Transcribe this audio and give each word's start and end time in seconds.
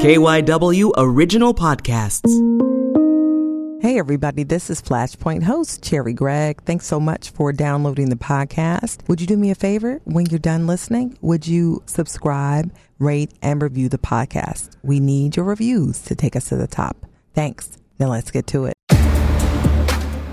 KYW 0.00 0.92
Original 0.96 1.52
Podcasts. 1.52 2.32
Hey, 3.82 3.98
everybody, 3.98 4.44
this 4.44 4.70
is 4.70 4.80
Flashpoint 4.80 5.42
host 5.42 5.82
Cherri 5.82 6.14
Gregg. 6.14 6.62
Thanks 6.62 6.86
so 6.86 6.98
much 6.98 7.28
for 7.28 7.52
downloading 7.52 8.08
the 8.08 8.16
podcast. 8.16 9.06
Would 9.08 9.20
you 9.20 9.26
do 9.26 9.36
me 9.36 9.50
a 9.50 9.54
favor 9.54 10.00
when 10.04 10.24
you're 10.24 10.38
done 10.38 10.66
listening? 10.66 11.18
Would 11.20 11.46
you 11.46 11.82
subscribe, 11.84 12.72
rate, 12.98 13.32
and 13.42 13.60
review 13.60 13.90
the 13.90 13.98
podcast? 13.98 14.70
We 14.82 15.00
need 15.00 15.36
your 15.36 15.44
reviews 15.44 16.00
to 16.04 16.14
take 16.14 16.34
us 16.34 16.46
to 16.46 16.56
the 16.56 16.66
top. 16.66 17.04
Thanks. 17.34 17.76
Now 17.98 18.08
let's 18.08 18.30
get 18.30 18.46
to 18.46 18.64
it. 18.64 18.74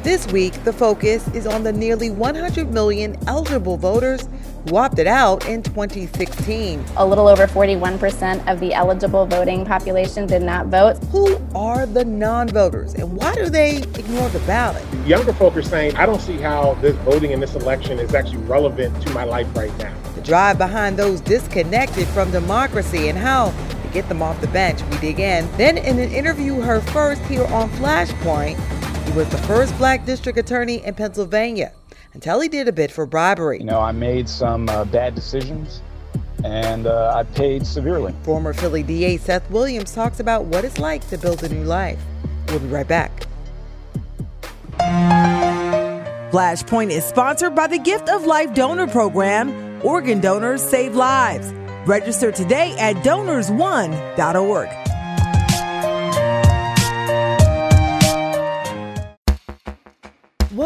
This 0.02 0.26
week, 0.28 0.64
the 0.64 0.72
focus 0.72 1.28
is 1.34 1.46
on 1.46 1.64
the 1.64 1.74
nearly 1.74 2.10
100 2.10 2.72
million 2.72 3.18
eligible 3.28 3.76
voters 3.76 4.30
who 4.68 4.78
opted 4.78 5.08
out 5.08 5.48
in 5.48 5.62
2016. 5.64 6.84
A 6.98 7.06
little 7.06 7.28
over 7.28 7.48
41% 7.48 8.52
of 8.52 8.60
the 8.60 8.74
eligible 8.74 9.26
voting 9.26 9.66
population 9.66 10.28
did 10.28 10.42
not 10.42 10.68
vote. 10.68 10.98
Who 11.12 11.39
are 11.56 11.86
the 11.86 12.04
non 12.04 12.50
voters 12.50 12.94
and 12.96 13.16
why 13.16 13.36
do 13.36 13.50
they 13.50 13.78
ignore 13.78 14.30
the 14.30 14.39
ballot? 14.39 14.84
Younger 15.06 15.34
folk 15.34 15.56
are 15.56 15.61
saying, 15.61 15.96
I 15.96 16.06
don't 16.06 16.22
see 16.22 16.38
how 16.38 16.74
this 16.75 16.96
voting 16.98 17.32
in 17.32 17.39
this 17.39 17.56
election 17.56 18.00
is 18.00 18.14
actually 18.14 18.44
relevant 18.44 19.02
to 19.04 19.14
my 19.14 19.24
life 19.24 19.48
right 19.56 19.75
now. 19.78 19.96
The 20.16 20.22
drive 20.22 20.58
behind 20.58 20.97
those 20.97 21.22
disconnected 21.22 22.08
from 22.10 22.32
democracy 22.32 23.10
and 23.10 23.18
how 23.18 23.52
to 23.52 23.89
get 23.94 24.08
them 24.10 24.22
off 24.22 24.39
the 24.42 24.47
bench, 24.47 24.82
we 24.92 24.97
dig 24.97 25.20
in. 25.20 25.50
Then, 25.58 25.78
in 25.78 26.00
an 26.00 26.11
interview, 26.11 26.60
her 26.60 26.82
first 26.82 27.22
here 27.24 27.46
on 27.46 27.70
Flashpoint, 27.72 28.58
he 29.06 29.11
was 29.14 29.30
the 29.30 29.38
first 29.39 29.78
black 29.78 30.06
district 30.06 30.38
attorney 30.38 30.84
in 30.84 30.94
Pennsylvania 30.94 31.72
until 32.14 32.39
he 32.39 32.50
did 32.50 32.67
a 32.67 32.72
bit 32.72 32.92
for 32.92 33.06
bribery. 33.06 33.59
You 33.59 33.66
know, 33.66 33.80
I 33.80 33.92
made 33.92 34.28
some 34.28 34.70
uh, 34.70 34.86
bad 34.86 35.16
decisions 35.16 35.81
and 36.44 36.88
uh, 36.88 37.14
I 37.16 37.23
paid 37.23 37.66
severely. 37.66 38.14
Former 38.23 38.53
Philly 38.53 38.83
DA 38.83 39.17
Seth 39.17 39.50
Williams 39.50 39.94
talks 39.94 40.20
about 40.20 40.45
what 40.45 40.66
it's 40.66 40.80
like 40.80 41.08
to 41.09 41.17
build 41.17 41.44
a 41.44 41.50
new 41.50 41.64
life. 41.64 42.00
We'll 42.47 42.59
be 42.59 42.67
right 42.67 42.88
back. 42.88 43.11
Flashpoint 46.31 46.91
is 46.91 47.03
sponsored 47.05 47.55
by 47.55 47.67
the 47.67 47.80
Gift 47.80 48.09
of 48.09 48.25
Life 48.25 48.53
Donor 48.53 48.88
Program. 48.88 49.81
Organ 49.83 50.19
donors 50.19 50.61
save 50.61 50.95
lives. 50.95 51.53
Register 51.85 52.31
today 52.31 52.75
at 52.78 52.97
donors1.org. 52.97 54.86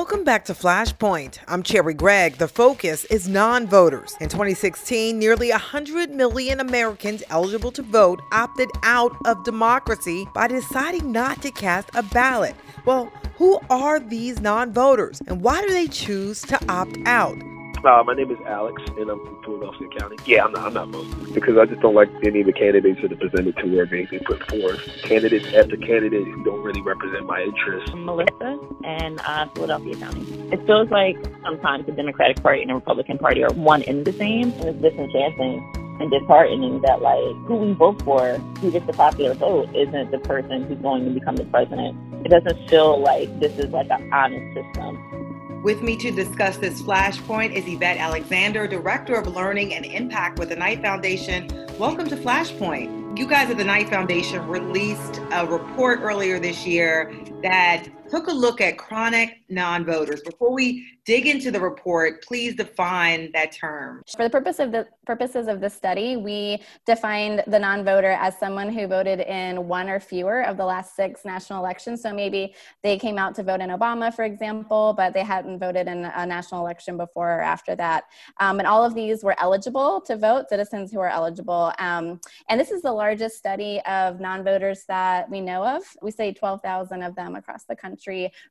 Welcome 0.02 0.24
back 0.24 0.46
to 0.46 0.56
Flashpoint. 0.56 1.38
I'm 1.48 1.62
Cherri 1.62 1.94
Gregg. 1.94 2.38
The 2.38 2.48
focus 2.48 3.06
is 3.06 3.28
non 3.28 3.68
voters. 3.68 4.16
In 4.20 4.30
2016, 4.30 5.18
nearly 5.18 5.52
100 5.52 6.10
million 6.10 6.60
Americans 6.60 7.22
eligible 7.30 7.72
to 7.74 7.84
vote 7.84 8.20
opted 8.32 8.70
out 8.82 9.16
of 9.26 9.44
democracy 9.44 10.26
by 10.34 10.48
deciding 10.48 11.12
not 11.12 11.44
to 11.44 11.52
cast 11.52 11.92
a 11.94 12.02
ballot. 12.02 12.56
Well, 12.84 13.14
who 13.36 13.60
are 13.70 14.00
these 14.00 14.42
non 14.42 14.74
voters 14.74 15.22
and 15.28 15.40
why 15.40 15.62
do 15.62 15.70
they 15.70 15.88
choose 15.88 16.42
to 16.48 16.60
opt 16.68 16.98
out? 17.06 17.38
Uh, 17.84 18.04
my 18.06 18.14
name 18.14 18.30
is 18.30 18.38
Alex, 18.46 18.80
and 18.96 19.10
I'm 19.10 19.20
from 19.26 19.42
Philadelphia 19.44 19.88
County. 19.98 20.16
Yeah, 20.26 20.46
I'm 20.46 20.52
not, 20.52 20.68
I'm 20.68 20.74
not 20.74 20.90
voting 20.90 21.34
because 21.34 21.58
I 21.58 21.66
just 21.66 21.82
don't 21.82 21.96
like 21.96 22.10
any 22.24 22.42
of 22.42 22.46
the 22.46 22.54
candidates 22.54 23.02
that 23.02 23.12
are 23.12 23.16
presented 23.16 23.58
to 23.58 23.76
where 23.76 23.88
they, 23.88 24.06
put 24.06 24.48
forth 24.52 25.02
candidates 25.02 25.48
after 25.48 25.78
candidate 25.78 26.28
who 26.28 26.44
don't 26.44 26.62
really 26.62 26.82
represent 26.82 27.26
my 27.26 27.42
interests. 27.42 27.90
I'm 27.92 28.06
Melissa, 28.06 28.60
and 28.84 29.20
uh, 29.22 29.48
Philadelphia 29.56 29.96
County. 29.96 30.22
It 30.52 30.64
feels 30.68 30.92
like 30.92 31.18
sometimes 31.44 31.88
the 31.88 31.94
Democratic 31.94 32.44
Party 32.44 32.62
and 32.62 32.70
the 32.70 32.76
Republican 32.76 33.18
Party 33.18 33.44
are 33.44 33.54
one 33.54 33.82
in 33.84 34.04
the 34.04 34.14
same, 34.14 34.52
and 34.52 34.66
it's 34.66 34.80
disenchanting 34.80 35.68
and 36.00 36.12
disheartening 36.12 36.82
that 36.82 37.02
like 37.02 37.36
who 37.48 37.56
we 37.56 37.74
vote 37.74 38.00
for, 38.04 38.38
who 38.60 38.70
gets 38.70 38.86
the 38.86 38.94
popular 38.94 39.34
vote, 39.34 39.68
isn't 39.76 40.12
the 40.12 40.20
person 40.20 40.68
who's 40.68 40.78
going 40.80 41.06
to 41.06 41.12
become 41.12 41.36
the 41.36 41.46
president. 41.46 41.98
It 42.24 42.30
doesn't 42.30 42.70
feel 42.70 43.02
like 43.02 43.40
this 43.40 43.58
is 43.58 43.72
like 43.72 43.90
an 43.90 44.14
honest 44.14 44.54
system. 44.54 45.21
With 45.64 45.84
me 45.84 45.96
to 45.98 46.10
discuss 46.10 46.58
this 46.58 46.82
flashpoint 46.82 47.54
is 47.54 47.66
Evette 47.66 48.00
Alexander, 48.00 48.66
Director 48.66 49.14
of 49.14 49.28
Learning 49.28 49.76
and 49.76 49.86
Impact 49.86 50.40
with 50.40 50.50
the 50.50 50.56
Knight 50.56 50.82
Foundation. 50.82 51.48
Welcome 51.78 52.10
to 52.10 52.16
Flashpoint. 52.16 53.16
You 53.16 53.28
guys 53.28 53.52
at 53.52 53.58
the 53.58 53.64
Knight 53.64 53.88
Foundation 53.88 54.48
released 54.48 55.22
a 55.32 55.46
report 55.46 56.00
earlier 56.02 56.40
this 56.40 56.66
year 56.66 57.14
that 57.44 57.86
took 58.12 58.28
a 58.28 58.32
look 58.32 58.60
at 58.60 58.78
chronic 58.78 59.42
non 59.48 59.86
voters. 59.86 60.22
Before 60.22 60.52
we 60.54 60.86
dig 61.06 61.28
into 61.28 61.50
the 61.50 61.60
report, 61.60 62.24
please 62.24 62.56
define 62.56 63.32
that 63.32 63.52
term. 63.52 64.04
For 64.16 64.24
the 64.24 64.30
purpose 64.30 64.60
of 64.60 64.72
the 64.72 64.88
purposes 65.06 65.48
of 65.48 65.60
the 65.60 65.70
study, 65.70 66.16
we 66.16 66.62
defined 66.86 67.44
the 67.48 67.58
non-voter 67.58 68.12
as 68.12 68.38
someone 68.38 68.70
who 68.70 68.88
voted 68.88 69.20
in 69.22 69.68
one 69.68 69.90
or 69.90 70.00
fewer 70.00 70.44
of 70.44 70.58
the 70.58 70.66
last 70.66 70.96
six 70.96 71.26
national 71.26 71.60
elections. 71.60 72.02
So 72.02 72.14
maybe 72.14 72.54
they 72.84 72.98
came 72.98 73.18
out 73.18 73.34
to 73.36 73.44
vote 73.44 73.62
in 73.62 73.70
Obama, 73.70 74.14
for 74.14 74.26
example, 74.26 74.94
but 74.96 75.14
they 75.14 75.24
hadn't 75.24 75.60
voted 75.60 75.88
in 75.88 76.06
a 76.06 76.26
national 76.26 76.62
election 76.62 76.98
before 76.98 77.40
or 77.40 77.42
after 77.42 77.76
that. 77.76 78.06
Um, 78.40 78.60
and 78.60 78.68
all 78.68 78.86
of 78.86 78.94
these 78.94 79.24
were 79.24 79.36
eligible 79.40 80.02
to 80.02 80.16
vote, 80.18 80.50
citizens 80.50 80.92
who 80.92 81.00
are 81.00 81.10
eligible. 81.10 81.74
Um, 81.80 82.22
and 82.48 82.60
this 82.60 82.72
is 82.72 82.82
the 82.82 82.94
largest 82.94 83.38
study 83.38 83.82
of 83.88 84.20
non-voters 84.20 84.86
that 84.88 85.30
we 85.30 85.42
know 85.42 85.66
of. 85.66 85.84
We 86.02 86.12
say 86.12 86.32
12,000 86.32 87.02
of 87.02 87.16
them 87.16 87.36
across 87.36 87.64
the 87.64 87.76
country, 87.76 88.01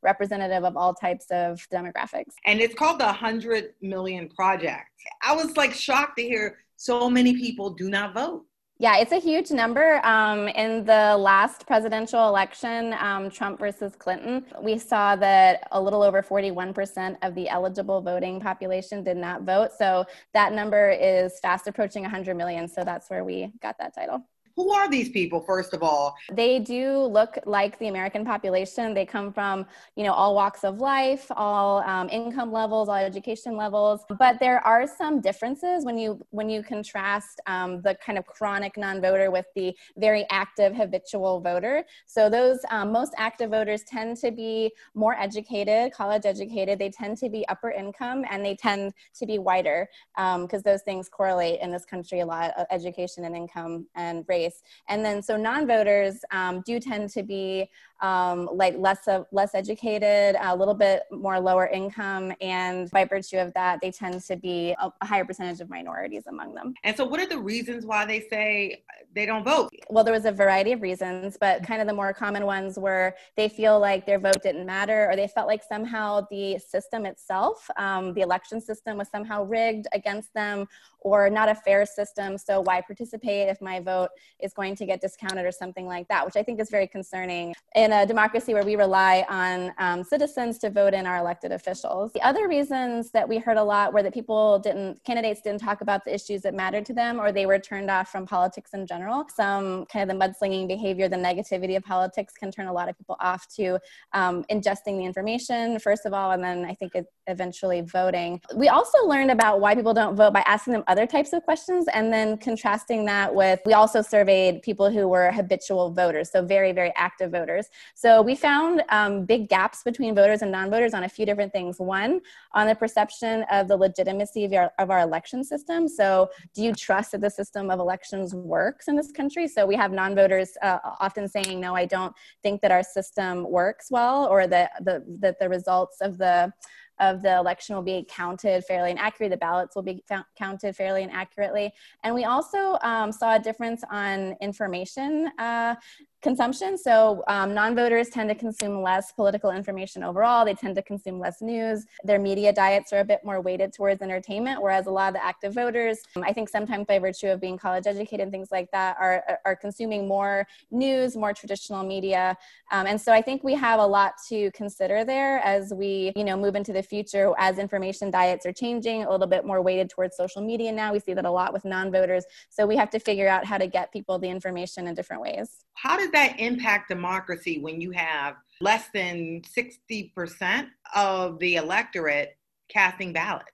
representative 0.03 0.65
of 0.65 0.77
all 0.77 0.95
types 0.95 1.27
of 1.31 1.67
demographics 1.73 2.35
and 2.47 2.61
it's 2.61 2.75
called 2.75 3.01
the 3.01 3.05
100 3.05 3.75
Million 3.81 4.29
Project. 4.29 4.91
I 5.23 5.35
was 5.35 5.57
like 5.57 5.73
shocked 5.73 6.19
to 6.19 6.23
hear 6.23 6.59
so 6.77 7.11
many 7.11 7.37
people 7.37 7.71
do 7.71 7.91
not 7.91 8.15
vote. 8.15 8.45
Yeah, 8.79 8.97
it's 8.97 9.13
a 9.13 9.21
huge 9.21 9.51
number. 9.51 10.01
Um, 10.07 10.49
in 10.49 10.87
the 10.87 11.15
last 11.19 11.67
presidential 11.67 12.29
election, 12.29 12.95
um, 12.99 13.29
Trump 13.29 13.59
versus 13.59 13.95
Clinton, 13.95 14.47
we 14.63 14.79
saw 14.79 15.17
that 15.17 15.69
a 15.73 15.81
little 15.81 16.03
over 16.03 16.23
41% 16.23 17.19
of 17.21 17.35
the 17.35 17.47
eligible 17.51 18.01
voting 18.01 18.41
population 18.41 19.05
did 19.05 19.19
not 19.19 19.43
vote. 19.43 19.73
So 19.77 20.07
that 20.33 20.55
number 20.55 20.93
is 20.93 21.39
fast 21.41 21.67
approaching 21.67 22.05
100 22.05 22.35
million. 22.35 22.67
So 22.67 22.83
that's 22.83 23.11
where 23.11 23.23
we 23.23 23.53
got 23.61 23.77
that 23.79 23.95
title. 23.95 24.25
Who 24.61 24.73
are 24.73 24.91
these 24.91 25.09
people, 25.09 25.41
first 25.41 25.73
of 25.73 25.83
all? 25.83 26.15
They 26.31 26.59
do 26.59 26.99
look 26.99 27.39
like 27.47 27.79
the 27.79 27.89
American 27.89 28.27
population. 28.27 28.93
They 28.93 29.07
come 29.07 29.33
from, 29.33 29.65
you 29.97 30.05
know, 30.05 30.13
all 30.13 30.35
walks 30.35 30.65
of 30.65 30.81
life, 30.81 31.27
all 31.31 31.79
um, 31.85 32.11
income 32.11 32.53
levels, 32.53 32.91
all 32.91 32.97
education 32.97 33.57
levels. 33.57 34.05
But 34.19 34.39
there 34.39 34.61
are 34.67 34.87
some 34.87 35.23
differences 35.23 35.87
when 35.87 35.97
you 35.97 36.21
when 36.29 36.51
you 36.51 36.63
contrast 36.63 37.41
um, 37.47 37.81
the 37.81 37.97
kind 38.05 38.19
of 38.19 38.27
chronic 38.27 38.77
non-voter 38.77 39.31
with 39.31 39.47
the 39.57 39.75
very 39.97 40.27
active 40.31 40.75
habitual 40.75 41.41
voter. 41.41 41.87
So 42.05 42.29
those 42.29 42.59
um, 42.71 42.93
most 42.93 43.15
active 43.17 43.49
voters 43.51 43.83
tend 43.85 44.19
to 44.19 44.31
be 44.31 44.73
more 44.95 45.15
educated, 45.19 45.95
college 45.95 46.27
educated. 46.27 46.79
They 46.79 46.91
tend 46.91 47.17
to 47.19 47.31
be 47.31 47.49
upper 47.49 47.71
income, 47.71 48.27
and 48.31 48.45
they 48.45 48.57
tend 48.57 48.93
to 49.15 49.25
be 49.25 49.39
whiter 49.39 49.89
because 50.17 50.63
um, 50.63 50.63
those 50.67 50.83
things 50.83 51.09
correlate 51.09 51.61
in 51.63 51.71
this 51.71 51.87
country 51.87 52.21
a 52.21 52.27
lot: 52.27 52.53
of 52.59 52.67
education 52.71 53.25
and 53.25 53.35
income 53.35 53.87
and 53.95 54.27
race. 54.29 54.50
And 54.89 55.05
then 55.05 55.23
so 55.23 55.37
non-voters 55.37 56.21
um, 56.33 56.63
do 56.67 56.81
tend 56.81 57.11
to 57.11 57.23
be 57.23 57.69
um, 58.03 58.49
like 58.53 58.77
less 58.79 59.07
of, 59.09 59.27
less 59.33 59.55
educated, 59.55 60.37
a 60.41 60.55
little 60.57 60.75
bit 60.75 61.03
more 61.11 61.39
lower 61.39 61.67
income, 61.67 62.33
and 62.41 62.91
by 62.91 63.05
virtue 63.05 63.39
of 63.39 63.53
that, 63.55 63.81
they 63.81 63.91
tend 63.91 64.23
to 64.23 64.37
be 64.37 64.75
a, 64.81 64.93
a 65.01 65.07
higher 65.07 65.25
percentage 65.25 65.61
of 65.61 65.69
minorities 65.69 66.25
among 66.27 66.55
them. 66.55 66.75
And 66.85 66.97
so, 66.97 67.05
what 67.05 67.21
are 67.21 67.27
the 67.27 67.39
reasons 67.39 67.85
why 67.85 68.07
they 68.07 68.21
say 68.21 68.83
they 69.15 69.27
don't 69.27 69.45
vote? 69.45 69.71
Well, 69.89 70.05
there 70.05 70.15
was 70.15 70.25
a 70.25 70.33
variety 70.33 70.73
of 70.73 70.83
reasons, 70.83 71.37
but 71.41 71.67
kind 71.67 71.81
of 71.81 71.87
the 71.87 71.95
more 71.95 72.13
common 72.13 72.47
ones 72.47 72.79
were 72.79 73.15
they 73.37 73.49
feel 73.49 73.79
like 73.79 74.07
their 74.07 74.19
vote 74.19 74.43
didn't 74.43 74.67
matter, 74.67 75.09
or 75.11 75.17
they 75.17 75.29
felt 75.29 75.47
like 75.47 75.63
somehow 75.63 76.27
the 76.31 76.59
system 76.59 77.07
itself, 77.07 77.69
um, 77.77 78.15
the 78.15 78.21
election 78.21 78.61
system, 78.61 78.99
was 78.99 79.09
somehow 79.09 79.45
rigged 79.45 79.87
against 79.93 80.33
them, 80.35 80.67
or 81.01 81.31
not 81.31 81.49
a 81.49 81.55
fair 81.55 81.85
system. 81.87 82.39
So 82.39 82.61
why 82.61 82.81
participate 82.81 83.49
if 83.49 83.61
my 83.61 83.81
vote 83.81 84.11
is 84.39 84.53
going 84.53 84.77
to 84.77 84.87
get 84.87 85.01
discounted 85.01 85.45
or 85.45 85.53
something 85.53 85.87
like 85.87 86.09
that? 86.09 86.25
Which 86.25 86.37
I 86.37 86.43
think 86.43 86.61
is 86.61 86.71
very 86.71 86.87
concerning. 86.87 87.55
And 87.75 87.90
in 87.91 87.99
a 87.99 88.07
democracy 88.07 88.55
where 88.55 88.65
we 88.65 88.77
rely 88.77 89.27
on 89.29 89.73
um, 89.79 90.05
citizens 90.05 90.59
to 90.59 90.71
vote 90.71 90.95
in 90.95 91.07
our 91.07 91.17
elected 91.17 91.51
officials. 91.51 92.13
The 92.13 92.23
other 92.23 92.47
reasons 92.47 93.11
that 93.11 93.29
we 93.29 93.39
heard 93.39 93.57
a 93.57 93.63
lot 93.63 93.93
were 93.93 94.03
that 94.05 94.15
people 94.15 94.61
didn't, 94.61 95.03
candidates 95.05 95.41
didn't 95.41 95.61
talk 95.61 95.81
about 95.81 96.05
the 96.05 96.15
issues 96.15 96.43
that 96.43 96.55
mattered 96.55 96.87
to 96.87 96.95
them 96.95 97.19
or 97.19 97.33
they 97.33 97.47
were 97.47 97.59
turned 97.59 97.91
off 97.91 98.09
from 98.09 98.27
politics 98.27 98.71
in 98.75 98.87
general. 98.87 99.25
Some 99.35 99.87
kind 99.87 100.09
of 100.09 100.17
the 100.17 100.25
mudslinging 100.25 100.69
behavior, 100.69 101.09
the 101.09 101.17
negativity 101.17 101.77
of 101.77 101.83
politics 101.83 102.35
can 102.35 102.53
turn 102.53 102.69
a 102.69 102.73
lot 102.73 102.89
of 102.89 102.97
people 102.97 103.17
off 103.21 103.49
to 103.57 103.81
um, 104.13 104.45
ingesting 104.53 104.99
the 104.99 105.05
information, 105.05 105.79
first 105.81 106.07
of 106.07 106.13
all, 106.13 106.31
and 106.31 106.45
then 106.45 106.65
I 106.65 106.75
think 106.75 106.93
eventually 107.27 107.81
voting. 107.81 108.41
We 108.55 108.69
also 108.69 108.99
learned 109.07 109.33
about 109.33 109.61
why 109.61 109.75
people 109.75 109.95
don't 109.95 110.15
vote 110.15 110.33
by 110.33 110.43
asking 110.47 110.75
them 110.75 110.85
other 110.87 111.07
types 111.07 111.33
of 111.33 111.43
questions 111.43 111.87
and 111.93 112.13
then 112.13 112.37
contrasting 112.39 113.05
that 113.07 113.35
with, 113.35 113.59
we 113.67 113.73
also 113.73 114.01
surveyed 114.01 114.63
people 114.63 114.91
who 114.91 115.09
were 115.09 115.33
habitual 115.33 115.91
voters, 115.91 116.31
so 116.31 116.45
very, 116.45 116.73
very 116.73 116.93
active 116.97 117.33
voters. 117.33 117.67
So 117.95 118.23
we 118.23 118.35
found 118.35 118.83
um, 118.91 119.25
big 119.25 119.49
gaps 119.49 119.83
between 119.83 120.15
voters 120.15 120.43
and 120.43 120.51
non-voters 120.51 120.95
on 120.95 121.05
a 121.05 121.09
few 121.09 121.27
different 121.27 121.53
things. 121.53 121.79
One, 121.79 122.21
on 122.53 122.67
the 122.67 122.75
perception 122.75 123.45
of 123.51 123.69
the 123.69 123.77
legitimacy 123.77 124.45
of 124.45 124.53
our, 124.53 124.73
of 124.79 124.91
our 124.91 125.01
election 125.01 125.45
system. 125.45 125.89
So 125.89 126.31
do 126.55 126.63
you 126.63 126.73
trust 126.75 127.13
that 127.13 127.21
the 127.21 127.31
system 127.31 127.71
of 127.71 127.79
elections 127.81 128.35
works 128.35 128.89
in 128.89 128.97
this 128.97 129.13
country? 129.13 129.49
So 129.49 129.67
we 129.67 129.77
have 129.77 129.93
non-voters 129.93 130.57
uh, 130.63 130.79
often 131.01 131.29
saying, 131.29 131.61
"No, 131.61 131.75
I 131.75 131.85
don't 131.85 132.15
think 132.43 132.61
that 132.63 132.71
our 132.71 132.83
system 132.83 133.51
works 133.51 133.91
well, 133.91 134.27
or 134.27 134.47
that 134.47 134.85
the 134.85 135.05
that 135.21 135.39
the 135.39 135.49
results 135.49 136.01
of 136.01 136.19
the 136.19 136.53
of 137.01 137.23
the 137.23 137.37
election 137.37 137.75
will 137.75 137.83
be 137.83 138.07
counted 138.09 138.65
fairly 138.65 138.91
and 138.91 138.99
accurately. 138.99 139.35
The 139.35 139.39
ballots 139.39 139.75
will 139.75 139.83
be 139.83 140.05
counted 140.39 140.77
fairly 140.77 141.03
and 141.03 141.11
accurately. 141.11 141.73
And 142.05 142.15
we 142.15 142.25
also 142.25 142.79
um, 142.83 143.11
saw 143.11 143.37
a 143.37 143.39
difference 143.39 143.83
on 143.91 144.37
information 144.41 145.31
uh, 145.39 145.75
consumption. 146.23 146.77
So 146.77 147.23
um, 147.29 147.55
non-voters 147.55 148.11
tend 148.11 148.29
to 148.29 148.35
consume 148.35 148.83
less 148.83 149.13
political 149.13 149.51
information 149.51 150.03
overall. 150.03 150.45
They 150.45 150.55
tend 150.55 150.75
to 150.77 150.83
consume 150.83 151.19
less 151.19 151.41
news. 151.41 151.87
Their 152.05 152.19
media 152.19 152.53
diets 152.53 152.93
are 152.93 153.01
a 153.01 153.05
bit 153.05 153.21
more 153.25 153.41
weighted 153.41 153.73
towards 153.73 154.03
entertainment, 154.03 154.61
whereas 154.61 154.87
a 154.87 154.91
lot 154.91 155.09
of 155.09 155.15
the 155.15 155.25
active 155.25 155.55
voters, 155.55 155.99
um, 156.17 156.25
I 156.25 156.33
think 156.33 156.49
sometimes 156.49 156.87
by 156.87 156.99
virtue 156.99 157.29
of 157.29 157.41
being 157.41 157.57
college 157.57 157.87
educated 157.87 158.21
and 158.21 158.33
things 158.33 158.49
like 158.51 158.71
that, 158.73 158.97
are, 159.01 159.39
are 159.45 159.57
consuming 159.57 160.07
more 160.07 160.47
news, 160.71 161.17
more 161.17 161.33
traditional 161.33 161.85
media. 161.85 162.37
Um, 162.71 162.87
and 162.87 163.01
so 163.01 163.13
I 163.13 163.23
think 163.23 163.43
we 163.43 163.55
have 163.55 163.81
a 163.81 163.87
lot 163.87 164.15
to 164.29 164.51
consider 164.53 165.05
there 165.05 165.39
as 165.39 165.73
we, 165.73 166.13
you 166.17 166.25
know, 166.25 166.37
move 166.37 166.55
into 166.55 166.73
the 166.73 166.83
future 166.83 167.33
as 167.39 167.59
information 167.59 168.11
diets 168.11 168.45
are 168.47 168.53
changing, 168.53 169.05
a 169.05 169.11
little 169.11 169.27
bit 169.27 169.45
more 169.45 169.63
weighted 169.63 169.89
towards 169.89 170.17
social 170.17 170.43
media 170.43 170.71
now. 170.71 170.93
We 170.93 171.01
see 171.01 171.15
that 171.15 171.25
a 171.25 171.31
lot 171.31 171.53
with 171.53 171.65
non-voters. 171.65 172.25
So 172.51 172.67
we 172.67 172.77
have 172.77 172.91
to 172.91 172.99
figure 172.99 173.29
out 173.29 173.45
how 173.45 173.59
to 173.59 173.67
get 173.67 173.93
people 173.93 174.19
the 174.19 174.29
information 174.29 174.87
in 174.87 174.95
different 174.95 175.23
ways. 175.23 175.65
How 175.75 175.97
does 176.11 176.21
that 176.21 176.41
impact 176.41 176.89
democracy 176.89 177.59
when 177.59 177.81
you 177.81 177.91
have 177.93 178.37
less 178.61 178.89
than 178.93 179.43
60% 179.43 180.69
of 180.95 181.39
the 181.39 181.57
electorate 181.57 182.37
casting 182.69 183.13
ballots? 183.13 183.53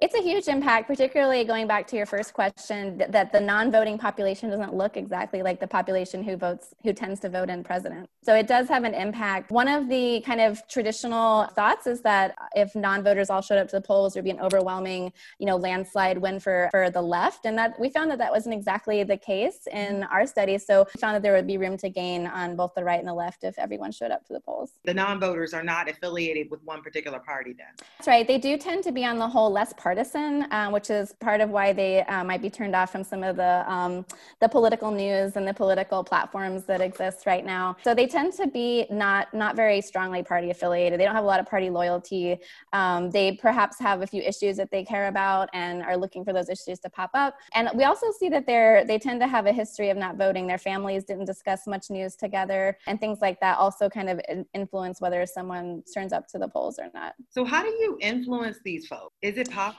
It's 0.00 0.14
a 0.14 0.22
huge 0.22 0.48
impact, 0.48 0.86
particularly 0.86 1.44
going 1.44 1.66
back 1.66 1.86
to 1.88 1.96
your 1.96 2.06
first 2.06 2.32
question 2.32 2.98
that, 2.98 3.12
that 3.12 3.32
the 3.32 3.40
non-voting 3.40 3.98
population 3.98 4.50
doesn't 4.50 4.74
look 4.74 4.96
exactly 4.96 5.42
like 5.42 5.60
the 5.60 5.66
population 5.66 6.22
who 6.22 6.36
votes, 6.36 6.74
who 6.82 6.92
tends 6.92 7.20
to 7.20 7.28
vote 7.28 7.50
in 7.50 7.62
president. 7.62 8.08
So 8.22 8.34
it 8.34 8.46
does 8.46 8.68
have 8.68 8.84
an 8.84 8.94
impact. 8.94 9.50
One 9.50 9.68
of 9.68 9.88
the 9.88 10.20
kind 10.20 10.40
of 10.40 10.66
traditional 10.68 11.46
thoughts 11.48 11.86
is 11.86 12.00
that 12.02 12.34
if 12.54 12.74
non-voters 12.74 13.30
all 13.30 13.40
showed 13.40 13.58
up 13.58 13.68
to 13.68 13.76
the 13.76 13.82
polls, 13.82 14.14
there'd 14.14 14.24
be 14.24 14.30
an 14.30 14.40
overwhelming, 14.40 15.12
you 15.38 15.46
know, 15.46 15.56
landslide 15.56 16.18
win 16.18 16.38
for 16.38 16.68
for 16.70 16.90
the 16.90 17.02
left, 17.02 17.46
and 17.46 17.56
that 17.58 17.78
we 17.80 17.88
found 17.88 18.10
that 18.10 18.18
that 18.18 18.30
wasn't 18.30 18.54
exactly 18.54 19.02
the 19.02 19.16
case 19.16 19.66
in 19.72 19.96
mm-hmm. 19.96 20.12
our 20.12 20.26
study. 20.26 20.58
So 20.58 20.86
we 20.94 21.00
found 21.00 21.14
that 21.16 21.22
there 21.22 21.32
would 21.32 21.46
be 21.46 21.58
room 21.58 21.76
to 21.78 21.88
gain 21.88 22.26
on 22.26 22.56
both 22.56 22.72
the 22.74 22.84
right 22.84 22.98
and 22.98 23.08
the 23.08 23.14
left 23.14 23.44
if 23.44 23.58
everyone 23.58 23.92
showed 23.92 24.10
up 24.10 24.24
to 24.26 24.32
the 24.32 24.40
polls. 24.40 24.72
The 24.84 24.94
non-voters 24.94 25.54
are 25.54 25.62
not 25.62 25.88
affiliated 25.88 26.50
with 26.50 26.62
one 26.64 26.82
particular 26.82 27.18
party, 27.18 27.52
then. 27.52 27.68
That's 27.98 28.08
right. 28.08 28.26
They 28.26 28.38
do 28.38 28.56
tend 28.56 28.84
to 28.84 28.92
be 28.92 29.04
on 29.04 29.18
the 29.18 29.28
whole 29.28 29.50
less 29.50 29.72
partisan, 29.80 30.42
uh, 30.52 30.68
which 30.68 30.90
is 30.90 31.14
part 31.20 31.40
of 31.40 31.48
why 31.48 31.72
they 31.72 32.02
uh, 32.02 32.22
might 32.22 32.42
be 32.42 32.50
turned 32.50 32.76
off 32.76 32.92
from 32.92 33.02
some 33.02 33.22
of 33.22 33.36
the 33.36 33.64
um, 33.66 34.04
the 34.40 34.48
political 34.48 34.90
news 34.90 35.36
and 35.36 35.48
the 35.48 35.54
political 35.54 36.04
platforms 36.04 36.64
that 36.64 36.80
exist 36.82 37.24
right 37.26 37.44
now. 37.46 37.76
So 37.82 37.94
they 37.94 38.06
tend 38.06 38.34
to 38.34 38.46
be 38.46 38.86
not 38.90 39.32
not 39.32 39.56
very 39.56 39.80
strongly 39.80 40.22
party 40.22 40.50
affiliated. 40.50 41.00
They 41.00 41.04
don't 41.04 41.14
have 41.14 41.24
a 41.24 41.32
lot 41.34 41.40
of 41.40 41.46
party 41.46 41.70
loyalty. 41.70 42.38
Um, 42.74 43.10
they 43.10 43.32
perhaps 43.32 43.78
have 43.78 44.02
a 44.02 44.06
few 44.06 44.22
issues 44.22 44.56
that 44.58 44.70
they 44.70 44.84
care 44.84 45.08
about 45.08 45.48
and 45.54 45.82
are 45.82 45.96
looking 45.96 46.24
for 46.24 46.32
those 46.32 46.50
issues 46.50 46.78
to 46.80 46.90
pop 46.90 47.10
up. 47.14 47.36
And 47.54 47.70
we 47.74 47.84
also 47.84 48.06
see 48.18 48.28
that 48.28 48.46
they're 48.46 48.84
they 48.84 48.98
tend 48.98 49.20
to 49.20 49.28
have 49.28 49.46
a 49.46 49.52
history 49.52 49.88
of 49.88 49.96
not 49.96 50.16
voting. 50.16 50.46
Their 50.46 50.58
families 50.58 51.04
didn't 51.04 51.24
discuss 51.24 51.66
much 51.66 51.88
news 51.88 52.16
together, 52.16 52.76
and 52.86 53.00
things 53.00 53.20
like 53.22 53.40
that 53.40 53.56
also 53.56 53.88
kind 53.88 54.10
of 54.10 54.20
influence 54.52 55.00
whether 55.00 55.24
someone 55.24 55.82
turns 55.94 56.12
up 56.12 56.28
to 56.28 56.38
the 56.38 56.48
polls 56.48 56.78
or 56.78 56.88
not. 56.92 57.14
So 57.30 57.44
how 57.44 57.62
do 57.62 57.68
you 57.68 57.98
influence 58.00 58.58
these 58.62 58.86
folks? 58.86 59.14
Is 59.22 59.38
it 59.38 59.50
possible? 59.50 59.69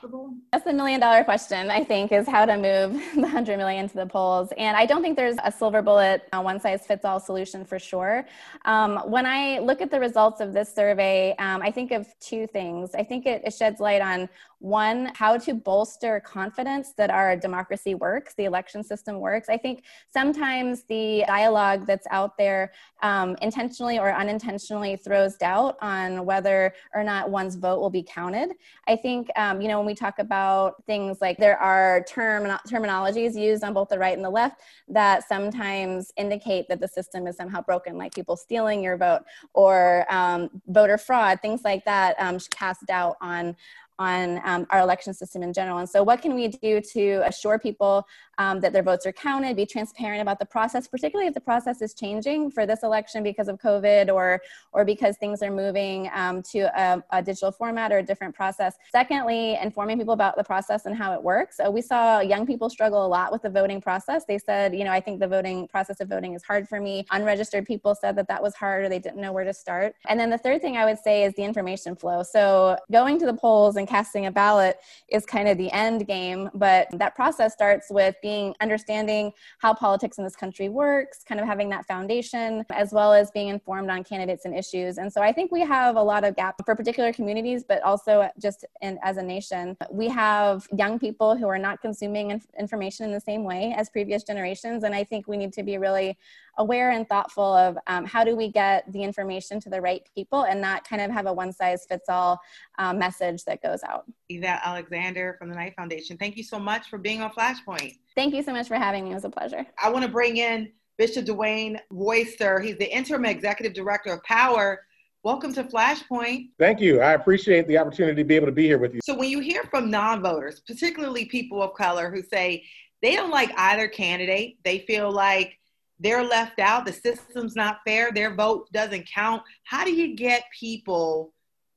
That's 0.52 0.64
the 0.66 0.74
million 0.74 1.00
dollar 1.00 1.24
question, 1.24 1.70
I 1.70 1.84
think, 1.84 2.12
is 2.12 2.28
how 2.28 2.46
to 2.46 2.56
move 2.56 2.94
the 3.16 3.22
100 3.22 3.58
million 3.58 3.88
to 3.90 3.96
the 3.96 4.06
polls. 4.06 4.50
And 4.58 4.76
I 4.78 4.86
don't 4.86 5.02
think 5.02 5.16
there's 5.16 5.38
a 5.44 5.52
silver 5.52 5.82
bullet, 5.82 6.28
uh, 6.34 6.42
one 6.42 6.60
size 6.60 6.86
fits 6.86 7.06
all 7.06 7.20
solution 7.20 7.66
for 7.66 7.80
sure. 7.80 8.26
Um, 8.66 8.98
when 9.06 9.26
I 9.26 9.60
look 9.60 9.82
at 9.82 9.92
the 9.92 10.00
results 10.00 10.42
of 10.42 10.54
this 10.54 10.74
survey, 10.74 11.36
um, 11.38 11.62
I 11.62 11.72
think 11.72 11.92
of 11.92 12.08
two 12.20 12.48
things. 12.48 12.96
I 12.96 13.04
think 13.04 13.26
it, 13.26 13.42
it 13.46 13.54
sheds 13.54 13.80
light 13.80 14.02
on 14.02 14.30
one, 14.62 15.12
how 15.16 15.38
to 15.38 15.56
bolster 15.56 16.20
confidence 16.20 16.94
that 16.96 17.10
our 17.10 17.36
democracy 17.36 17.96
works, 17.96 18.36
the 18.36 18.46
election 18.46 18.84
system 18.84 19.20
works. 19.20 19.50
I 19.50 19.58
think 19.58 19.84
sometimes 20.14 20.84
the 20.84 21.24
dialogue 21.26 21.88
that's 21.88 22.06
out 22.12 22.38
there 22.38 22.72
um, 23.02 23.36
intentionally 23.42 23.98
or 23.98 24.14
unintentionally 24.14 24.96
throws 24.98 25.36
doubt 25.36 25.78
on 25.82 26.26
whether 26.26 26.74
or 26.94 27.04
not 27.04 27.32
one's 27.32 27.56
vote 27.56 27.80
will 27.80 27.90
be 27.90 28.04
counted. 28.04 28.52
I 28.88 28.96
think, 28.96 29.30
um, 29.36 29.62
you 29.62 29.68
know, 29.68 29.80
when 29.80 29.88
we 29.88 29.96
talk 29.96 30.20
about 30.20 30.86
things 30.86 31.18
like 31.22 31.38
there 31.38 31.58
are 31.58 32.06
term 32.08 32.46
terminologies 32.70 33.36
used 33.36 33.64
on 33.64 33.74
both 33.74 33.90
the 33.90 33.98
right 33.98 34.16
and 34.16 34.24
the 34.24 34.30
left 34.30 34.62
that 34.88 35.28
sometimes 35.28 36.12
indicate 36.18 36.68
that 36.70 36.80
the 36.80 36.88
system 36.88 37.26
is 37.26 37.36
somehow 37.36 37.62
broken, 37.62 37.98
like 37.98 38.14
people 38.14 38.38
stealing 38.38 38.84
your 38.84 38.96
vote 38.96 39.22
or 39.56 40.06
um, 40.10 40.50
voter 40.68 41.00
fraud, 41.00 41.40
things 41.42 41.62
like 41.64 41.84
that 41.86 42.16
um, 42.20 42.38
cast 42.52 42.86
doubt 42.86 43.16
on 43.22 43.56
on 44.00 44.42
um, 44.46 44.66
our 44.70 44.80
election 44.80 45.14
system 45.14 45.44
in 45.44 45.54
general. 45.54 45.78
And 45.78 45.90
so, 45.90 46.04
what 46.04 46.22
can 46.22 46.34
we 46.34 46.48
do 46.48 46.82
to 46.94 47.22
assure 47.26 47.60
people 47.60 48.06
um, 48.42 48.60
that 48.60 48.74
their 48.74 48.82
votes 48.82 49.06
are 49.06 49.12
counted, 49.12 49.56
be 49.56 49.68
transparent 49.68 50.20
about 50.20 50.40
the 50.40 50.46
process, 50.46 50.88
particularly 50.88 51.28
if 51.28 51.36
the 51.36 51.42
process 51.52 51.80
is 51.82 51.94
changing 51.94 52.50
for 52.50 52.66
this 52.66 52.82
election 52.82 53.22
because 53.22 53.48
of 53.48 53.60
COVID 53.60 54.12
or, 54.12 54.42
or 54.74 54.84
because 54.84 55.16
things 55.18 55.44
are 55.44 55.52
moving 55.52 56.10
um, 56.14 56.42
to 56.42 56.62
a, 56.76 57.04
a, 57.12 57.22
digital 57.22 57.52
format 57.52 57.92
or 57.92 58.00
a 58.00 58.04
different 58.04 58.34
process. 58.34 58.74
Secondly, 58.92 59.60
informing 59.62 60.00
people 60.00 60.16
about 60.16 60.36
the 60.36 60.44
process 60.44 60.88
and 60.88 60.96
how 60.96 61.14
it 61.14 61.22
works. 61.22 61.60
Uh, 61.60 61.70
we 61.70 61.82
saw 61.82 62.20
young 62.20 62.48
people 62.48 62.68
struggle 62.68 63.06
a 63.06 63.10
lot 63.18 63.32
with 63.32 63.44
the 63.44 63.50
voting 63.50 63.80
process. 63.80 64.26
They 64.28 64.40
said, 64.40 64.74
you 64.76 64.84
know, 64.84 64.92
I 64.92 65.00
think 65.00 65.20
the 65.20 65.28
voting 65.28 65.68
process 65.68 66.00
of 66.00 66.10
voting 66.10 66.34
is 66.34 66.44
hard 66.44 66.68
for 66.68 66.82
me. 66.82 67.06
Unregistered 67.12 67.68
people 67.68 67.94
said 67.94 68.16
that 68.16 68.28
that 68.28 68.42
was 68.42 68.56
hard 68.56 68.86
or 68.86 68.90
they 68.90 68.98
didn't 68.98 69.22
know 69.22 69.32
where 69.32 69.44
to 69.44 69.54
start. 69.54 69.94
And 70.08 70.20
then 70.20 70.32
the 70.32 70.38
third 70.40 70.62
thing 70.62 70.78
I 70.78 70.86
would 70.86 70.98
say 70.98 71.26
is 71.26 71.34
the 71.36 71.44
information 71.44 71.96
flow. 71.96 72.24
So 72.24 72.76
going 72.92 73.20
to 73.20 73.28
the 73.28 73.36
polls 73.36 73.76
and 73.76 73.88
casting 73.88 74.26
a 74.26 74.32
ballot 74.32 74.78
is 75.10 75.28
kind 75.28 75.48
of 75.48 75.60
the 75.60 75.72
end 75.72 76.08
game, 76.08 76.50
but 76.56 76.88
that 76.94 77.14
process 77.16 77.54
starts 77.54 77.92
with 77.92 78.16
being 78.24 78.31
being 78.32 78.56
understanding 78.62 79.34
how 79.60 79.74
politics 79.74 80.18
in 80.18 80.24
this 80.24 80.38
country 80.38 80.70
works, 80.70 81.18
kind 81.28 81.40
of 81.42 81.46
having 81.46 81.70
that 81.70 81.86
foundation, 81.86 82.64
as 82.72 82.94
well 82.94 83.12
as 83.14 83.30
being 83.32 83.50
informed 83.50 83.90
on 83.90 84.04
candidates 84.06 84.46
and 84.46 84.54
issues. 84.58 84.98
And 84.98 85.12
so 85.12 85.20
I 85.22 85.32
think 85.34 85.52
we 85.52 85.62
have 85.62 85.98
a 85.98 86.06
lot 86.12 86.24
of 86.24 86.36
gaps 86.38 86.64
for 86.66 86.74
particular 86.76 87.12
communities, 87.12 87.66
but 87.68 87.82
also 87.84 88.30
just 88.46 88.60
in, 88.82 88.98
as 89.04 89.18
a 89.18 89.24
nation. 89.36 89.76
We 89.92 90.08
have 90.08 90.66
young 90.84 90.98
people 90.98 91.36
who 91.36 91.48
are 91.48 91.58
not 91.68 91.82
consuming 91.82 92.32
inf- 92.32 92.48
information 92.58 93.06
in 93.08 93.12
the 93.12 93.26
same 93.32 93.44
way 93.44 93.74
as 93.78 93.90
previous 93.90 94.24
generations. 94.24 94.84
And 94.86 94.96
I 94.96 95.04
think 95.04 95.28
we 95.28 95.36
need 95.36 95.52
to 95.54 95.64
be 95.64 95.78
really 95.78 96.18
aware 96.62 96.92
and 96.92 97.10
thoughtful 97.10 97.44
of 97.44 97.78
um, 97.88 98.06
how 98.06 98.24
do 98.24 98.36
we 98.36 98.52
get 98.52 98.90
the 98.94 99.02
information 99.02 99.60
to 99.60 99.70
the 99.70 99.82
right 99.82 100.08
people 100.16 100.44
and 100.44 100.62
not 100.62 100.88
kind 100.88 101.02
of 101.02 101.10
have 101.10 101.26
a 101.26 101.34
one 101.34 101.52
size 101.52 101.86
fits 101.90 102.08
all 102.08 102.40
um, 102.78 103.00
message 103.00 103.44
that 103.46 103.62
goes 103.62 103.84
out. 103.84 104.06
Evette 104.32 104.62
Alexander 104.64 105.36
from 105.40 105.50
the 105.50 105.56
Knight 105.56 105.74
Foundation, 105.76 106.18
thank 106.18 106.38
you 106.38 106.44
so 106.44 106.60
much 106.60 106.88
for 106.88 106.98
being 106.98 107.22
on 107.22 107.32
Flashpoint. 107.32 107.98
Thank 108.16 108.36
you 108.36 108.44
so 108.44 108.54
much 108.54 108.68
for 108.68 108.76
having 108.76 109.06
me. 109.06 109.12
It 109.12 109.16
was 109.16 109.26
a 109.26 109.30
pleasure. 109.30 109.66
I 109.82 109.90
want 109.90 110.06
to 110.06 110.12
bring 110.12 110.38
in 110.38 110.72
Bishop 110.98 111.26
Dwayne 111.26 111.80
Royster. 111.90 112.60
He's 112.60 112.78
the 112.78 112.96
interim 112.96 113.26
executive 113.26 113.74
director 113.74 114.14
of 114.14 114.24
Power. 114.24 114.82
Welcome 115.24 115.54
to 115.56 115.64
Flashpoint. 115.64 116.50
Thank 116.60 116.80
you. 116.80 117.02
I 117.02 117.14
appreciate 117.14 117.68
the 117.68 117.78
opportunity 117.78 118.22
to 118.22 118.28
be 118.28 118.36
able 118.36 118.48
to 118.48 118.52
be 118.52 118.66
here 118.66 118.78
with 118.78 118.94
you. 118.94 119.02
So, 119.04 119.16
when 119.16 119.30
you 119.30 119.40
hear 119.40 119.64
from 119.66 119.90
non 119.90 120.22
voters, 120.22 120.62
particularly 120.62 121.26
people 121.26 121.62
of 121.62 121.74
color 121.74 122.12
who 122.12 122.22
say 122.22 122.64
they 123.02 123.16
don't 123.16 123.32
like 123.32 123.52
either 123.58 123.88
candidate, 123.88 124.58
they 124.64 124.80
feel 124.80 125.12
like 125.12 125.58
they're 126.02 126.24
left 126.24 126.60
out, 126.60 126.86
the 126.86 126.94
system's 126.94 127.56
not 127.56 127.78
fair, 127.86 128.12
their 128.12 128.36
vote 128.36 128.68
doesn't 128.74 129.08
count, 129.08 129.44
how 129.64 129.86
do 129.86 129.94
you 129.94 130.16
get 130.16 130.44
people 130.58 131.34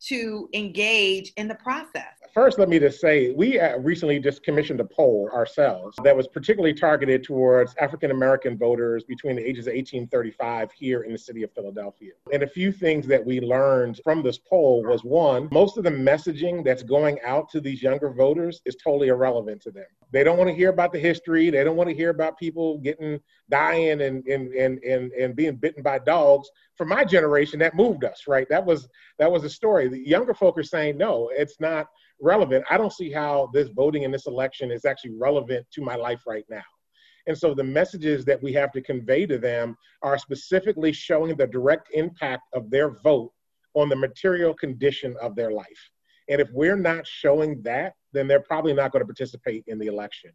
to 0.09 0.49
engage 0.55 1.33
in 1.37 1.47
the 1.47 1.55
process? 1.57 2.17
First, 2.35 2.59
let 2.59 2.69
me 2.69 2.81
just 2.81 3.01
say 3.01 3.31
we 3.31 3.61
uh, 3.61 3.79
recently 3.79 4.19
just 4.19 4.43
commissioned 4.43 4.81
a 4.81 4.85
poll 4.85 5.31
ourselves 5.33 5.97
that 6.03 6.17
was 6.17 6.27
particularly 6.27 6.75
targeted 6.75 7.23
towards 7.23 7.77
African 7.77 8.11
American 8.11 8.59
voters 8.59 9.05
between 9.05 9.37
the 9.37 9.49
ages 9.49 9.69
of 9.69 9.75
18 9.75 10.09
35 10.09 10.73
here 10.73 11.03
in 11.03 11.13
the 11.13 11.19
city 11.19 11.45
of 11.45 11.53
Philadelphia. 11.53 12.11
And 12.33 12.43
a 12.43 12.49
few 12.49 12.73
things 12.73 13.07
that 13.07 13.25
we 13.25 13.41
learned 13.41 14.01
from 14.03 14.21
this 14.25 14.37
poll 14.37 14.83
was 14.83 15.05
one, 15.05 15.49
most 15.53 15.79
of 15.79 15.85
the 15.85 15.91
messaging 15.91 16.65
that's 16.65 16.83
going 16.83 17.21
out 17.25 17.49
to 17.51 17.61
these 17.61 17.81
younger 17.81 18.11
voters 18.11 18.61
is 18.65 18.75
totally 18.83 19.09
irrelevant 19.09 19.63
to 19.63 19.71
them. 19.71 19.87
They 20.11 20.25
don't 20.25 20.37
want 20.37 20.51
to 20.51 20.57
hear 20.57 20.71
about 20.71 20.93
the 20.93 20.99
history, 20.99 21.51
they 21.51 21.63
don't 21.63 21.77
want 21.77 21.89
to 21.89 21.95
hear 21.95 22.11
about 22.11 22.37
people 22.37 22.79
getting 22.79 23.21
dying 23.49 24.01
and 24.01 24.27
and 24.27 24.53
and 24.55 24.83
and, 24.83 25.13
and 25.13 25.37
being 25.37 25.55
bitten 25.55 25.85
by 25.85 26.01
dogs. 26.01 26.51
For 26.75 26.85
my 26.85 27.05
generation, 27.05 27.61
that 27.61 27.77
moved 27.77 28.03
us, 28.03 28.25
right? 28.27 28.49
That 28.49 28.67
was 28.67 28.89
that 29.21 29.31
was 29.31 29.45
a 29.45 29.51
story. 29.51 29.87
The 29.87 30.05
younger 30.05 30.35
folk 30.35 30.59
are 30.59 30.65
saying, 30.65 30.99
no, 30.99 31.31
it's 31.33 31.61
not 31.61 31.87
relevant. 32.21 32.65
I 32.71 32.77
don't 32.77 32.93
see 32.93 33.11
how 33.11 33.51
this 33.53 33.69
voting 33.69 34.03
in 34.03 34.11
this 34.11 34.27
election 34.27 34.71
is 34.71 34.85
actually 34.85 35.13
relevant 35.19 35.67
to 35.73 35.83
my 35.83 35.97
life 35.97 36.23
right 36.27 36.45
now. 36.49 36.63
And 37.27 37.37
so 37.37 37.55
the 37.55 37.65
messages 37.65 38.25
that 38.27 38.43
we 38.43 38.53
have 38.53 38.71
to 38.73 38.83
convey 38.83 39.27
to 39.27 39.39
them 39.39 39.77
are 40.03 40.19
specifically 40.19 40.93
showing 40.93 41.37
the 41.37 41.47
direct 41.47 41.89
impact 41.93 42.43
of 42.53 42.71
their 42.71 43.01
vote 43.03 43.33
on 43.75 43.89
the 43.89 43.97
material 43.97 44.55
condition 44.55 45.17
of 45.21 45.35
their 45.35 45.51
life. 45.51 45.91
And 46.29 46.41
if 46.41 46.49
we're 46.53 46.77
not 46.77 47.07
showing 47.07 47.61
that, 47.63 47.95
then 48.13 48.29
they're 48.29 48.41
probably 48.41 48.73
not 48.73 48.93
going 48.93 49.01
to 49.01 49.07
participate 49.07 49.65
in 49.67 49.79
the 49.79 49.87
election. 49.87 50.31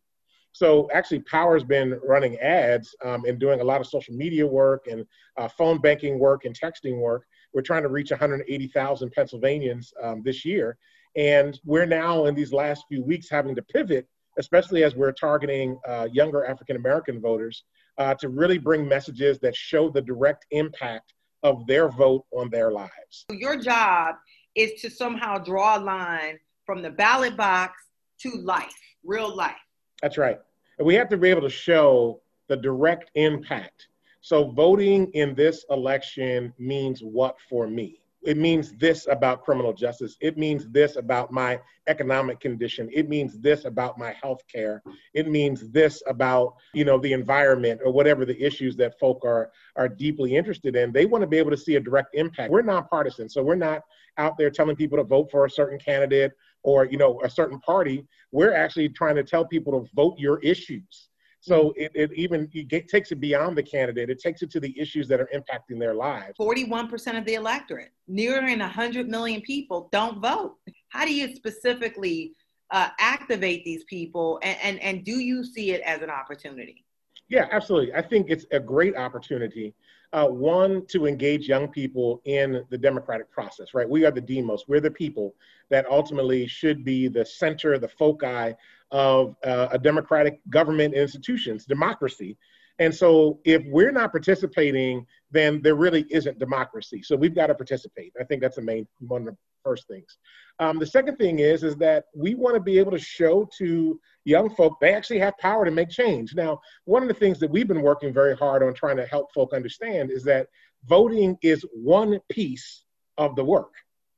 So 0.51 0.89
actually, 0.91 1.19
Power's 1.21 1.63
been 1.63 1.99
running 2.03 2.37
ads 2.39 2.95
um, 3.05 3.23
and 3.25 3.39
doing 3.39 3.61
a 3.61 3.63
lot 3.63 3.81
of 3.81 3.87
social 3.87 4.15
media 4.15 4.45
work 4.45 4.87
and 4.87 5.05
uh, 5.37 5.47
phone 5.47 5.79
banking 5.79 6.19
work 6.19 6.45
and 6.45 6.59
texting 6.59 6.99
work. 6.99 7.25
We're 7.53 7.61
trying 7.61 7.83
to 7.83 7.89
reach 7.89 8.11
180,000 8.11 9.11
Pennsylvanians 9.11 9.93
um, 10.01 10.21
this 10.23 10.43
year. 10.43 10.77
And 11.19 11.59
we're 11.65 11.85
now 11.85 12.27
in 12.27 12.33
these 12.33 12.53
last 12.53 12.85
few 12.87 13.03
weeks 13.03 13.29
having 13.29 13.53
to 13.55 13.61
pivot, 13.61 14.07
especially 14.37 14.85
as 14.85 14.95
we're 14.95 15.11
targeting 15.11 15.77
uh, 15.85 16.07
younger 16.13 16.45
African 16.45 16.77
American 16.77 17.19
voters, 17.19 17.65
uh, 17.97 18.15
to 18.15 18.29
really 18.29 18.57
bring 18.57 18.87
messages 18.87 19.37
that 19.39 19.53
show 19.53 19.89
the 19.89 20.01
direct 20.01 20.45
impact 20.51 21.13
of 21.43 21.67
their 21.67 21.89
vote 21.89 22.23
on 22.31 22.49
their 22.49 22.71
lives. 22.71 23.25
Your 23.31 23.57
job 23.57 24.15
is 24.55 24.79
to 24.79 24.89
somehow 24.89 25.37
draw 25.37 25.77
a 25.77 25.81
line 25.81 26.39
from 26.65 26.81
the 26.81 26.89
ballot 26.89 27.35
box 27.35 27.73
to 28.21 28.29
life, 28.29 28.73
real 29.03 29.35
life. 29.35 29.57
That's 30.01 30.17
right. 30.17 30.39
And 30.77 30.87
we 30.87 30.95
have 30.95 31.09
to 31.09 31.17
be 31.17 31.29
able 31.29 31.41
to 31.41 31.49
show 31.49 32.21
the 32.47 32.55
direct 32.55 33.11
impact. 33.15 33.87
So 34.21 34.51
voting 34.51 35.11
in 35.11 35.35
this 35.35 35.65
election 35.69 36.53
means 36.57 37.01
what 37.01 37.35
for 37.49 37.67
me? 37.67 37.99
It 38.23 38.37
means 38.37 38.73
this 38.73 39.07
about 39.07 39.43
criminal 39.43 39.71
justice. 39.71 40.17
It 40.19 40.37
means 40.37 40.67
this 40.69 40.97
about 40.97 41.31
my 41.31 41.59
economic 41.87 42.39
condition. 42.39 42.89
It 42.91 43.07
means 43.07 43.39
this 43.39 43.63
about 43.65 43.97
my 43.97 44.11
health 44.21 44.41
care. 44.51 44.83
It 45.13 45.29
means 45.29 45.69
this 45.69 46.03
about, 46.07 46.55
you 46.73 46.83
know, 46.83 46.99
the 46.99 47.13
environment 47.13 47.79
or 47.83 47.93
whatever 47.93 48.25
the 48.25 48.41
issues 48.41 48.75
that 48.77 48.99
folk 48.99 49.23
are 49.23 49.51
are 49.77 49.87
deeply 49.87 50.35
interested 50.35 50.75
in. 50.75 50.91
They 50.91 51.05
want 51.05 51.21
to 51.21 51.27
be 51.27 51.37
able 51.37 51.51
to 51.51 51.57
see 51.57 51.75
a 51.75 51.79
direct 51.79 52.13
impact. 52.13 52.51
We're 52.51 52.61
nonpartisan, 52.61 53.29
so 53.29 53.41
we're 53.41 53.55
not 53.55 53.83
out 54.17 54.37
there 54.37 54.49
telling 54.49 54.75
people 54.75 54.97
to 54.97 55.03
vote 55.03 55.31
for 55.31 55.45
a 55.45 55.49
certain 55.49 55.79
candidate 55.79 56.33
or, 56.63 56.85
you 56.85 56.97
know, 56.97 57.21
a 57.23 57.29
certain 57.29 57.59
party. 57.61 58.05
We're 58.31 58.53
actually 58.53 58.89
trying 58.89 59.15
to 59.15 59.23
tell 59.23 59.45
people 59.45 59.79
to 59.79 59.89
vote 59.95 60.15
your 60.17 60.39
issues 60.39 61.08
so 61.41 61.73
it, 61.77 61.91
it 61.95 62.11
even 62.13 62.49
it 62.53 62.67
get, 62.67 62.87
takes 62.87 63.11
it 63.11 63.19
beyond 63.19 63.57
the 63.57 63.63
candidate. 63.63 64.09
It 64.09 64.19
takes 64.19 64.41
it 64.41 64.51
to 64.51 64.59
the 64.59 64.77
issues 64.79 65.07
that 65.07 65.21
are 65.21 65.29
impacting 65.33 65.79
their 65.79 65.93
lives. 65.93 66.37
41% 66.39 67.17
of 67.17 67.25
the 67.25 67.35
electorate, 67.35 67.91
nearing 68.07 68.59
100 68.59 69.07
million 69.07 69.41
people, 69.41 69.89
don't 69.91 70.21
vote. 70.21 70.55
How 70.89 71.05
do 71.05 71.13
you 71.13 71.33
specifically 71.35 72.33
uh, 72.71 72.89
activate 72.99 73.63
these 73.63 73.83
people 73.85 74.39
and, 74.43 74.57
and, 74.61 74.79
and 74.81 75.03
do 75.05 75.19
you 75.19 75.43
see 75.43 75.71
it 75.71 75.81
as 75.81 76.01
an 76.01 76.09
opportunity? 76.09 76.85
Yeah, 77.29 77.47
absolutely. 77.51 77.93
I 77.93 78.01
think 78.01 78.27
it's 78.29 78.45
a 78.51 78.59
great 78.59 78.95
opportunity. 78.95 79.73
Uh, 80.11 80.25
one, 80.25 80.83
to 80.87 81.05
engage 81.05 81.47
young 81.47 81.67
people 81.67 82.19
in 82.25 82.63
the 82.71 82.77
democratic 82.77 83.29
process, 83.29 83.75
right? 83.75 83.87
We 83.87 84.05
are 84.05 84.11
the 84.11 84.21
demos, 84.21 84.65
we're 84.67 84.79
the 84.79 84.89
people 84.89 85.35
that 85.69 85.85
ultimately 85.85 86.47
should 86.47 86.83
be 86.83 87.07
the 87.07 87.23
center, 87.23 87.77
the 87.77 87.87
foci 87.87 88.55
of 88.89 89.35
uh, 89.43 89.67
a 89.71 89.77
democratic 89.77 90.41
government 90.49 90.95
institutions, 90.95 91.65
democracy. 91.65 92.37
And 92.79 92.95
so 92.95 93.39
if 93.43 93.61
we're 93.67 93.91
not 93.91 94.11
participating, 94.11 95.05
then 95.29 95.61
there 95.61 95.75
really 95.75 96.05
isn't 96.09 96.39
democracy. 96.39 97.03
So 97.03 97.15
we've 97.15 97.35
got 97.35 97.47
to 97.47 97.55
participate. 97.55 98.13
I 98.19 98.23
think 98.23 98.41
that's 98.41 98.55
the 98.55 98.63
main 98.63 98.87
one 98.99 99.27
of 99.27 99.27
the 99.27 99.37
first 99.63 99.87
things. 99.87 100.17
Um, 100.59 100.79
the 100.79 100.85
second 100.85 101.17
thing 101.17 101.39
is, 101.39 101.63
is 101.63 101.75
that 101.77 102.05
we 102.15 102.35
want 102.35 102.55
to 102.55 102.61
be 102.61 102.79
able 102.79 102.91
to 102.91 102.99
show 102.99 103.47
to 103.57 103.99
young 104.25 104.53
folk 104.55 104.77
they 104.79 104.93
actually 104.93 105.19
have 105.19 105.37
power 105.37 105.65
to 105.65 105.71
make 105.71 105.89
change. 105.89 106.35
Now, 106.35 106.59
one 106.85 107.01
of 107.01 107.07
the 107.07 107.13
things 107.13 107.39
that 107.39 107.49
we've 107.49 107.67
been 107.67 107.81
working 107.81 108.13
very 108.13 108.35
hard 108.35 108.63
on 108.63 108.73
trying 108.73 108.97
to 108.97 109.05
help 109.05 109.33
folk 109.33 109.53
understand 109.53 110.11
is 110.11 110.23
that 110.23 110.47
voting 110.85 111.37
is 111.41 111.65
one 111.73 112.19
piece 112.29 112.83
of 113.17 113.35
the 113.35 113.43
work. 113.43 113.73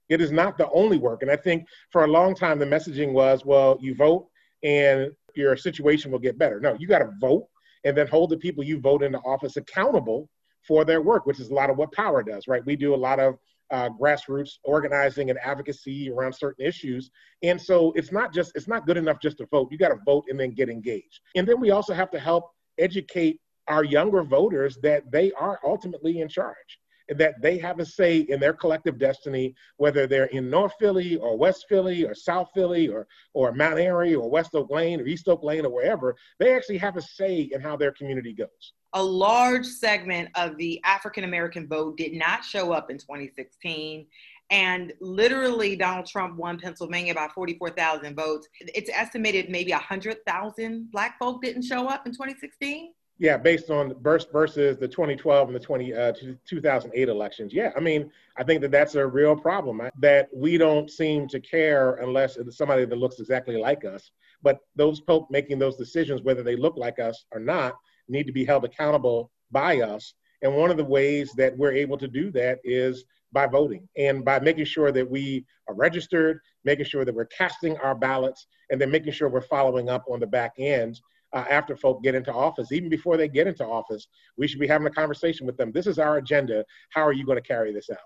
It 0.10 0.20
is 0.20 0.32
not 0.32 0.58
the 0.58 0.70
only 0.72 0.98
work. 0.98 1.22
And 1.22 1.32
I 1.32 1.38
think 1.38 1.66
for 1.90 2.04
a 2.04 2.08
long 2.08 2.36
time, 2.36 2.60
the 2.60 2.66
messaging 2.66 3.14
was, 3.14 3.46
well, 3.46 3.78
you 3.80 3.96
vote 3.96 4.28
and 4.64 5.12
your 5.36 5.56
situation 5.56 6.12
will 6.12 6.20
get 6.20 6.38
better. 6.38 6.60
No, 6.60 6.76
you 6.78 6.88
got 6.88 7.00
to 7.00 7.12
vote 7.20 7.48
and 7.86 7.96
then 7.96 8.08
hold 8.08 8.30
the 8.30 8.38
people 8.38 8.64
you 8.64 8.80
vote 8.80 9.04
into 9.04 9.20
office 9.20 9.58
accountable 9.58 10.30
for 10.68 10.86
their 10.86 11.02
work, 11.02 11.26
which 11.26 11.40
is 11.40 11.50
a 11.50 11.54
lot 11.54 11.70
of 11.70 11.78
what 11.78 11.92
power 11.94 12.22
does, 12.22 12.48
right? 12.48 12.66
We 12.66 12.76
do 12.76 12.94
a 12.94 12.96
lot 12.96 13.20
of 13.20 13.36
uh, 13.72 13.90
grassroots 13.90 14.60
organizing 14.64 15.30
and 15.30 15.40
advocacy 15.40 16.12
around 16.12 16.34
certain 16.34 16.66
issues. 16.66 17.10
And 17.42 17.60
so 17.60 17.92
it's 17.96 18.12
not 18.12 18.34
just, 18.34 18.52
it's 18.56 18.68
not 18.68 18.86
good 18.86 18.98
enough 18.98 19.20
just 19.22 19.38
to 19.38 19.48
vote. 19.48 19.70
You 19.72 19.78
got 19.78 19.90
to 19.90 20.00
vote 20.06 20.26
and 20.30 20.40
then 20.40 20.52
get 20.52 20.70
engaged. 20.70 21.22
And 21.36 21.48
then 21.48 21.60
we 21.60 21.72
also 21.72 21.94
have 21.94 22.12
to 22.12 22.20
help 22.20 22.52
educate 22.78 23.40
our 23.68 23.84
younger 23.84 24.24
voters 24.24 24.78
that 24.84 25.10
they 25.12 25.32
are 25.34 25.60
ultimately 25.66 26.20
in 26.20 26.28
charge 26.28 26.80
and 27.10 27.20
that 27.20 27.42
they 27.42 27.58
have 27.58 27.80
a 27.80 27.86
say 27.86 28.20
in 28.20 28.40
their 28.40 28.54
collective 28.54 28.98
destiny, 28.98 29.54
whether 29.78 30.08
they're 30.08 30.26
in 30.26 30.50
North 30.50 30.74
Philly 30.80 31.18
or 31.18 31.38
West 31.38 31.66
Philly 31.68 32.06
or 32.06 32.16
South 32.16 32.50
Philly 32.54 32.88
or, 32.88 33.08
or 33.34 33.52
Mount 33.54 33.80
Airy 33.80 34.16
or 34.16 34.30
West 34.30 34.56
Oak 34.56 34.72
Lane 34.72 35.02
or 35.02 35.06
East 35.06 35.28
Oak 35.28 35.44
Lane 35.44 35.66
or 35.66 35.74
wherever, 35.74 36.16
they 36.40 36.56
actually 36.56 36.78
have 36.78 36.98
a 36.98 37.02
say 37.02 37.50
in 37.52 37.62
how 37.62 37.76
their 37.76 37.92
community 37.92 38.34
goes. 38.34 38.74
A 38.94 39.04
large 39.04 39.66
segment 39.66 40.30
of 40.36 40.58
the 40.58 40.82
African 40.84 41.24
American 41.24 41.68
vote 41.68 41.98
did 41.98 42.14
not 42.14 42.44
show 42.44 42.72
up 42.74 42.92
in 42.92 42.98
2016. 42.98 44.06
And 44.50 44.92
literally, 45.00 45.78
Donald 45.78 46.08
Trump 46.08 46.38
won 46.38 46.60
Pennsylvania 46.60 47.16
by 47.16 47.30
44,000 47.34 48.16
votes. 48.16 48.50
It's 48.60 48.90
estimated 48.94 49.50
maybe 49.50 49.72
100,000 49.72 50.92
Black 50.92 51.18
folk 51.18 51.42
didn't 51.42 51.62
show 51.62 51.88
up 51.88 52.06
in 52.06 52.12
2016. 52.12 52.92
Yeah, 53.18 53.38
based 53.38 53.70
on 53.70 53.94
versus 54.02 54.78
the 54.78 54.88
2012 54.88 55.48
and 55.48 55.56
the 55.56 55.60
20 55.60 55.94
uh, 55.94 56.12
2008 56.44 57.08
elections. 57.08 57.54
Yeah, 57.54 57.72
I 57.78 57.80
mean, 57.80 58.12
I 58.36 58.44
think 58.44 58.62
that 58.62 58.72
that's 58.72 58.96
a 58.96 59.06
real 59.06 59.36
problem 59.36 59.80
that 60.00 60.28
we 60.36 60.58
don't 60.58 60.90
seem 60.90 61.28
to 61.28 61.40
care 61.40 61.98
unless 61.98 62.38
it's 62.38 62.58
somebody 62.58 62.84
that 62.84 62.98
looks 62.98 63.20
exactly 63.20 63.58
like 63.58 63.86
us. 63.86 64.10
But 64.42 64.62
those 64.76 65.02
folk 65.02 65.28
making 65.30 65.60
those 65.60 65.78
decisions, 65.78 66.24
whether 66.24 66.42
they 66.42 66.56
look 66.56 66.76
like 66.78 66.98
us 66.98 67.26
or 67.32 67.40
not, 67.40 67.76
need 68.12 68.28
to 68.28 68.34
be 68.34 68.46
held 68.46 68.66
accountable 68.66 69.32
by 69.52 69.82
us. 69.82 70.14
And 70.42 70.56
one 70.56 70.72
of 70.72 70.78
the 70.78 70.84
ways 70.84 71.32
that 71.38 71.58
we're 71.58 71.74
able 71.74 71.98
to 71.98 72.08
do 72.08 72.32
that 72.32 72.60
is 72.64 73.06
by 73.32 73.48
voting 73.48 73.88
and 73.98 74.26
by 74.26 74.40
making 74.40 74.66
sure 74.66 74.92
that 74.92 75.10
we 75.10 75.46
are 75.68 75.76
registered, 75.76 76.40
making 76.66 76.86
sure 76.86 77.06
that 77.06 77.16
we're 77.16 77.26
casting 77.26 77.78
our 77.78 77.96
ballots, 77.96 78.48
and 78.70 78.80
then 78.80 78.92
making 78.92 79.14
sure 79.14 79.30
we're 79.30 79.42
following 79.42 79.90
up 79.90 80.04
on 80.10 80.20
the 80.20 80.28
back 80.28 80.54
end 80.58 81.00
uh, 81.34 81.46
after 81.50 81.76
folk 81.76 82.04
get 82.04 82.16
into 82.16 82.34
office, 82.34 82.72
even 82.72 82.90
before 82.90 83.18
they 83.18 83.28
get 83.28 83.48
into 83.48 83.66
office, 83.66 84.08
we 84.38 84.48
should 84.48 84.60
be 84.60 84.68
having 84.68 84.88
a 84.88 84.92
conversation 84.92 85.46
with 85.46 85.58
them. 85.58 85.72
This 85.72 85.88
is 85.88 85.98
our 85.98 86.18
agenda. 86.18 86.66
How 86.90 87.06
are 87.06 87.14
you 87.14 87.26
going 87.26 87.38
to 87.38 87.48
carry 87.48 87.72
this 87.72 87.90
out? 87.90 87.98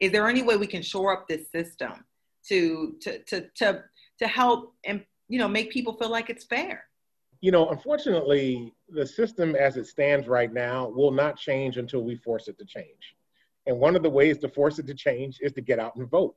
Is 0.00 0.10
there 0.10 0.28
any 0.28 0.42
way 0.42 0.56
we 0.56 0.66
can 0.66 0.82
shore 0.82 1.12
up 1.12 1.28
this 1.28 1.50
system 1.50 2.04
to 2.48 2.96
to 3.00 3.18
to 3.24 3.48
to 3.56 3.84
to 4.18 4.26
help 4.26 4.74
and 4.84 5.04
you 5.28 5.38
know 5.38 5.48
make 5.48 5.70
people 5.70 5.94
feel 5.94 6.10
like 6.10 6.30
it's 6.30 6.44
fair? 6.44 6.84
You 7.44 7.50
know, 7.50 7.68
unfortunately, 7.68 8.72
the 8.88 9.06
system 9.06 9.54
as 9.54 9.76
it 9.76 9.86
stands 9.86 10.28
right 10.28 10.50
now 10.50 10.88
will 10.88 11.10
not 11.10 11.36
change 11.36 11.76
until 11.76 12.02
we 12.02 12.14
force 12.14 12.48
it 12.48 12.56
to 12.56 12.64
change. 12.64 13.16
And 13.66 13.78
one 13.78 13.94
of 13.96 14.02
the 14.02 14.08
ways 14.08 14.38
to 14.38 14.48
force 14.48 14.78
it 14.78 14.86
to 14.86 14.94
change 14.94 15.40
is 15.42 15.52
to 15.52 15.60
get 15.60 15.78
out 15.78 15.94
and 15.96 16.10
vote. 16.10 16.36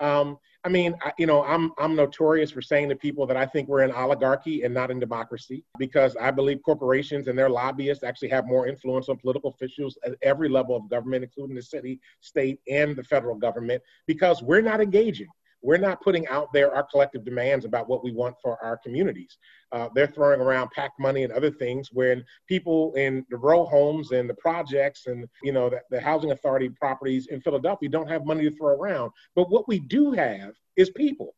Um, 0.00 0.36
I 0.64 0.68
mean, 0.68 0.96
I, 1.00 1.12
you 1.16 1.26
know, 1.26 1.44
I'm 1.44 1.70
I'm 1.78 1.94
notorious 1.94 2.50
for 2.50 2.60
saying 2.60 2.88
to 2.88 2.96
people 2.96 3.24
that 3.28 3.36
I 3.36 3.46
think 3.46 3.68
we're 3.68 3.84
in 3.84 3.92
oligarchy 3.92 4.64
and 4.64 4.74
not 4.74 4.90
in 4.90 4.98
democracy 4.98 5.64
because 5.78 6.16
I 6.16 6.32
believe 6.32 6.58
corporations 6.64 7.28
and 7.28 7.38
their 7.38 7.50
lobbyists 7.50 8.02
actually 8.02 8.30
have 8.30 8.44
more 8.44 8.66
influence 8.66 9.08
on 9.08 9.16
political 9.18 9.50
officials 9.50 9.96
at 10.04 10.16
every 10.22 10.48
level 10.48 10.74
of 10.74 10.90
government, 10.90 11.22
including 11.22 11.54
the 11.54 11.62
city, 11.62 12.00
state, 12.18 12.58
and 12.68 12.96
the 12.96 13.04
federal 13.04 13.36
government, 13.36 13.80
because 14.08 14.42
we're 14.42 14.60
not 14.60 14.80
engaging 14.80 15.28
we're 15.62 15.76
not 15.76 16.00
putting 16.00 16.26
out 16.28 16.52
there 16.52 16.74
our 16.74 16.84
collective 16.84 17.24
demands 17.24 17.64
about 17.64 17.88
what 17.88 18.04
we 18.04 18.12
want 18.12 18.36
for 18.40 18.62
our 18.62 18.76
communities. 18.76 19.38
Uh, 19.72 19.88
they're 19.94 20.06
throwing 20.06 20.40
around 20.40 20.70
PAC 20.70 20.92
money 20.98 21.24
and 21.24 21.32
other 21.32 21.50
things 21.50 21.90
when 21.92 22.24
people 22.48 22.94
in 22.94 23.24
the 23.30 23.36
row 23.36 23.64
homes 23.64 24.12
and 24.12 24.28
the 24.28 24.34
projects 24.34 25.06
and 25.06 25.26
you 25.42 25.52
know 25.52 25.68
the, 25.68 25.80
the 25.90 26.00
housing 26.00 26.30
authority 26.30 26.68
properties 26.68 27.26
in 27.26 27.40
Philadelphia 27.40 27.88
don't 27.88 28.08
have 28.08 28.24
money 28.24 28.44
to 28.44 28.56
throw 28.56 28.74
around. 28.74 29.10
But 29.34 29.50
what 29.50 29.68
we 29.68 29.78
do 29.78 30.12
have 30.12 30.54
is 30.76 30.90
people 30.90 31.34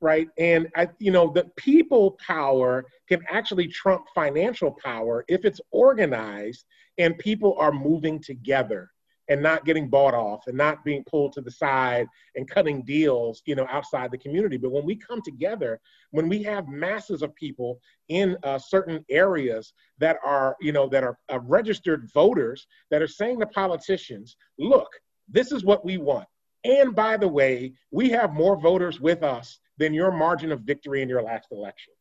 right? 0.00 0.28
And 0.36 0.68
I, 0.76 0.88
you 0.98 1.10
know, 1.10 1.32
the 1.32 1.44
people 1.56 2.18
power 2.24 2.84
can 3.08 3.24
actually 3.30 3.68
trump 3.68 4.04
financial 4.14 4.76
power 4.84 5.24
if 5.26 5.46
it's 5.46 5.60
organized 5.70 6.66
and 6.98 7.16
people 7.18 7.56
are 7.58 7.72
moving 7.72 8.20
together 8.22 8.90
and 9.28 9.42
not 9.42 9.64
getting 9.64 9.88
bought 9.88 10.14
off 10.14 10.46
and 10.46 10.56
not 10.56 10.84
being 10.84 11.04
pulled 11.04 11.32
to 11.32 11.40
the 11.40 11.50
side 11.50 12.06
and 12.34 12.48
cutting 12.48 12.82
deals 12.82 13.42
you 13.46 13.54
know 13.54 13.66
outside 13.70 14.10
the 14.10 14.18
community. 14.18 14.56
But 14.56 14.72
when 14.72 14.84
we 14.84 14.96
come 14.96 15.22
together 15.22 15.80
when 16.10 16.28
we 16.28 16.42
have 16.44 16.68
masses 16.68 17.22
of 17.22 17.34
people 17.34 17.80
in 18.08 18.36
uh, 18.42 18.58
certain 18.58 19.04
areas 19.10 19.72
that 19.98 20.18
are 20.24 20.56
you 20.60 20.72
know 20.72 20.88
that 20.88 21.04
are 21.04 21.18
uh, 21.32 21.40
registered 21.40 22.10
voters 22.12 22.66
that 22.90 23.02
are 23.02 23.08
saying 23.08 23.40
to 23.40 23.46
politicians 23.46 24.36
look 24.58 24.88
this 25.28 25.50
is 25.50 25.64
what 25.64 25.84
we 25.84 25.98
want. 25.98 26.26
And 26.64 26.94
by 26.94 27.16
the 27.16 27.28
way 27.28 27.72
we 27.90 28.10
have 28.10 28.32
more 28.32 28.56
voters 28.56 29.00
with 29.00 29.22
us 29.22 29.58
than 29.78 29.92
your 29.92 30.12
margin 30.12 30.52
of 30.52 30.60
victory 30.60 31.02
in 31.02 31.08
your 31.08 31.22
last 31.22 31.48
election. 31.50 31.92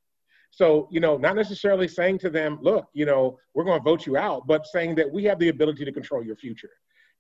So, 0.52 0.88
you 0.90 1.02
know, 1.02 1.18
not 1.18 1.36
necessarily 1.36 1.88
saying 1.88 2.20
to 2.20 2.30
them, 2.30 2.60
look, 2.62 2.88
you 2.94 3.06
know, 3.06 3.38
we're 3.54 3.66
going 3.66 3.80
to 3.80 3.84
vote 3.84 4.06
you 4.06 4.16
out, 4.16 4.48
but 4.48 4.66
saying 4.66 4.96
that 4.96 5.12
we 5.12 5.26
have 5.26 5.38
the 5.38 5.50
ability 5.50 5.84
to 5.84 5.92
control 5.92 6.24
your 6.24 6.38
future 6.38 6.70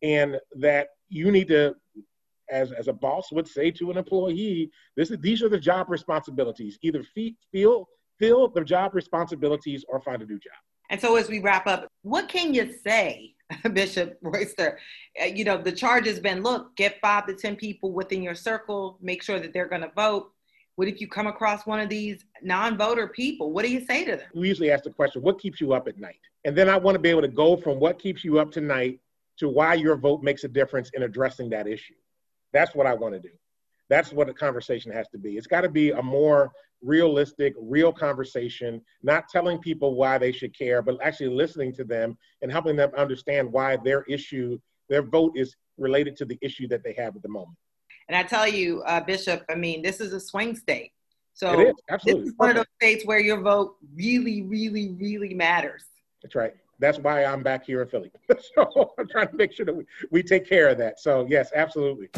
and 0.01 0.37
that 0.55 0.87
you 1.09 1.31
need 1.31 1.47
to 1.49 1.75
as, 2.49 2.71
as 2.71 2.87
a 2.87 2.93
boss 2.93 3.31
would 3.31 3.47
say 3.47 3.71
to 3.71 3.91
an 3.91 3.97
employee, 3.97 4.69
this 4.95 5.09
is, 5.11 5.17
these 5.19 5.41
are 5.41 5.49
the 5.49 5.59
job 5.59 5.89
responsibilities. 5.89 6.77
Either 6.81 7.03
feel 7.51 7.87
fill 8.19 8.47
the 8.47 8.63
job 8.63 8.95
responsibilities 8.95 9.83
or 9.89 9.99
find 9.99 10.21
a 10.21 10.25
new 10.25 10.39
job. 10.39 10.53
And 10.89 11.01
so, 11.01 11.15
as 11.15 11.29
we 11.29 11.39
wrap 11.39 11.67
up, 11.67 11.87
what 12.03 12.29
can 12.29 12.53
you 12.53 12.73
say, 12.85 13.33
Bishop 13.73 14.17
Royster? 14.21 14.77
Uh, 15.21 15.25
you 15.25 15.43
know, 15.43 15.57
the 15.57 15.71
charge 15.71 16.05
has 16.05 16.19
been 16.19 16.43
look, 16.43 16.75
get 16.75 16.99
five 17.01 17.25
to 17.27 17.33
10 17.33 17.55
people 17.55 17.91
within 17.91 18.21
your 18.21 18.35
circle, 18.35 18.97
make 19.01 19.23
sure 19.23 19.39
that 19.39 19.53
they're 19.53 19.67
going 19.67 19.81
to 19.81 19.91
vote. 19.95 20.31
What 20.75 20.87
if 20.89 20.99
you 20.99 21.07
come 21.07 21.27
across 21.27 21.65
one 21.65 21.79
of 21.79 21.89
these 21.89 22.25
non 22.43 22.77
voter 22.77 23.07
people? 23.07 23.51
What 23.51 23.65
do 23.65 23.71
you 23.71 23.85
say 23.85 24.05
to 24.05 24.17
them? 24.17 24.27
We 24.35 24.47
usually 24.47 24.71
ask 24.71 24.83
the 24.83 24.91
question, 24.91 25.21
what 25.21 25.39
keeps 25.39 25.59
you 25.59 25.73
up 25.73 25.87
at 25.87 25.97
night? 25.97 26.19
And 26.43 26.55
then 26.55 26.69
I 26.69 26.77
want 26.77 26.95
to 26.95 26.99
be 26.99 27.09
able 27.09 27.21
to 27.21 27.27
go 27.27 27.57
from 27.57 27.79
what 27.79 27.97
keeps 27.97 28.23
you 28.23 28.39
up 28.39 28.51
tonight 28.51 28.99
to 29.37 29.49
why 29.49 29.73
your 29.73 29.95
vote 29.97 30.23
makes 30.23 30.43
a 30.43 30.47
difference 30.47 30.89
in 30.93 31.03
addressing 31.03 31.49
that 31.49 31.67
issue. 31.67 31.95
That's 32.53 32.73
what 32.75 32.87
I 32.87 32.93
want 32.93 33.13
to 33.13 33.19
do. 33.19 33.33
That's 33.89 34.11
what 34.11 34.27
the 34.27 34.33
conversation 34.33 34.91
has 34.91 35.07
to 35.09 35.17
be. 35.17 35.37
It's 35.37 35.47
got 35.47 35.61
to 35.61 35.69
be 35.69 35.91
a 35.91 36.01
more 36.01 36.51
realistic, 36.81 37.53
real 37.59 37.91
conversation, 37.91 38.81
not 39.03 39.27
telling 39.29 39.59
people 39.59 39.95
why 39.95 40.17
they 40.17 40.31
should 40.31 40.57
care, 40.57 40.81
but 40.81 40.97
actually 41.03 41.29
listening 41.29 41.73
to 41.73 41.83
them 41.83 42.17
and 42.41 42.51
helping 42.51 42.75
them 42.75 42.91
understand 42.97 43.51
why 43.51 43.77
their 43.77 44.03
issue, 44.03 44.57
their 44.89 45.01
vote 45.01 45.33
is 45.35 45.55
related 45.77 46.15
to 46.17 46.25
the 46.25 46.37
issue 46.41 46.67
that 46.67 46.83
they 46.83 46.93
have 46.93 47.15
at 47.15 47.21
the 47.21 47.29
moment. 47.29 47.57
And 48.07 48.15
I 48.15 48.23
tell 48.23 48.47
you, 48.47 48.81
uh, 48.83 49.01
Bishop, 49.01 49.43
I 49.49 49.55
mean, 49.55 49.81
this 49.81 49.99
is 49.99 50.13
a 50.13 50.19
swing 50.19 50.55
state. 50.55 50.91
So 51.33 51.59
it 51.59 51.67
is, 51.67 51.73
absolutely. 51.89 52.21
this 52.21 52.29
is 52.29 52.37
one 52.37 52.49
of 52.51 52.55
those 52.55 52.65
states 52.81 53.05
where 53.05 53.19
your 53.19 53.41
vote 53.41 53.75
really, 53.93 54.43
really, 54.43 54.91
really 54.91 55.33
matters. 55.33 55.83
That's 56.23 56.35
right. 56.35 56.53
That's 56.79 56.99
why 56.99 57.23
I'm 57.23 57.43
back 57.43 57.65
here 57.65 57.81
in 57.81 57.87
Philly. 57.87 58.11
so 58.55 58.93
I'm 58.97 59.07
trying 59.07 59.29
to 59.29 59.35
make 59.35 59.51
sure 59.53 59.65
that 59.65 59.75
we, 59.75 59.85
we 60.11 60.23
take 60.23 60.47
care 60.47 60.69
of 60.69 60.77
that. 60.79 60.99
So 60.99 61.25
yes, 61.29 61.51
absolutely. 61.55 62.09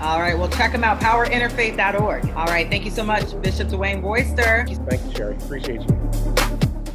All 0.00 0.20
right. 0.20 0.36
Well, 0.36 0.48
check 0.48 0.72
them 0.72 0.84
out, 0.84 1.00
powerinterfaith.org. 1.00 2.30
All 2.30 2.46
right. 2.46 2.68
Thank 2.68 2.84
you 2.84 2.90
so 2.90 3.04
much, 3.04 3.40
Bishop 3.42 3.68
Dwayne 3.68 4.02
Royster. 4.02 4.66
Thank 4.88 5.04
you, 5.04 5.14
Sherry. 5.14 5.36
Appreciate 5.36 5.82
you. 5.82 6.33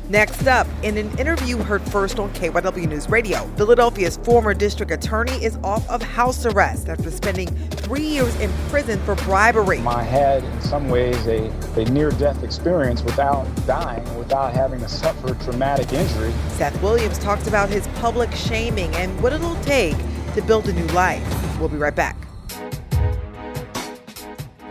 Next 0.09 0.47
up, 0.47 0.65
in 0.81 0.97
an 0.97 1.15
interview 1.19 1.57
heard 1.57 1.83
first 1.83 2.17
on 2.17 2.33
KYW 2.33 2.89
News 2.89 3.07
Radio, 3.11 3.45
Philadelphia's 3.57 4.17
former 4.17 4.55
district 4.55 4.91
attorney 4.91 5.33
is 5.33 5.57
off 5.63 5.87
of 5.87 6.01
house 6.01 6.47
arrest 6.47 6.89
after 6.89 7.11
spending 7.11 7.47
three 7.69 8.01
years 8.01 8.35
in 8.39 8.51
prison 8.69 8.99
for 9.01 9.13
bribery. 9.13 9.77
I 9.81 10.01
had, 10.01 10.43
in 10.43 10.61
some 10.61 10.89
ways, 10.89 11.27
a, 11.27 11.51
a 11.79 11.85
near 11.91 12.09
death 12.09 12.41
experience 12.43 13.03
without 13.03 13.45
dying, 13.67 14.03
without 14.17 14.51
having 14.51 14.79
to 14.79 14.89
suffer 14.89 15.35
traumatic 15.43 15.93
injury. 15.93 16.33
Seth 16.47 16.81
Williams 16.81 17.19
talks 17.19 17.45
about 17.45 17.69
his 17.69 17.87
public 17.99 18.31
shaming 18.31 18.91
and 18.95 19.21
what 19.21 19.31
it'll 19.31 19.61
take 19.61 19.95
to 20.33 20.41
build 20.41 20.67
a 20.69 20.73
new 20.73 20.87
life. 20.87 21.59
We'll 21.59 21.69
be 21.69 21.77
right 21.77 21.95
back. 21.95 22.17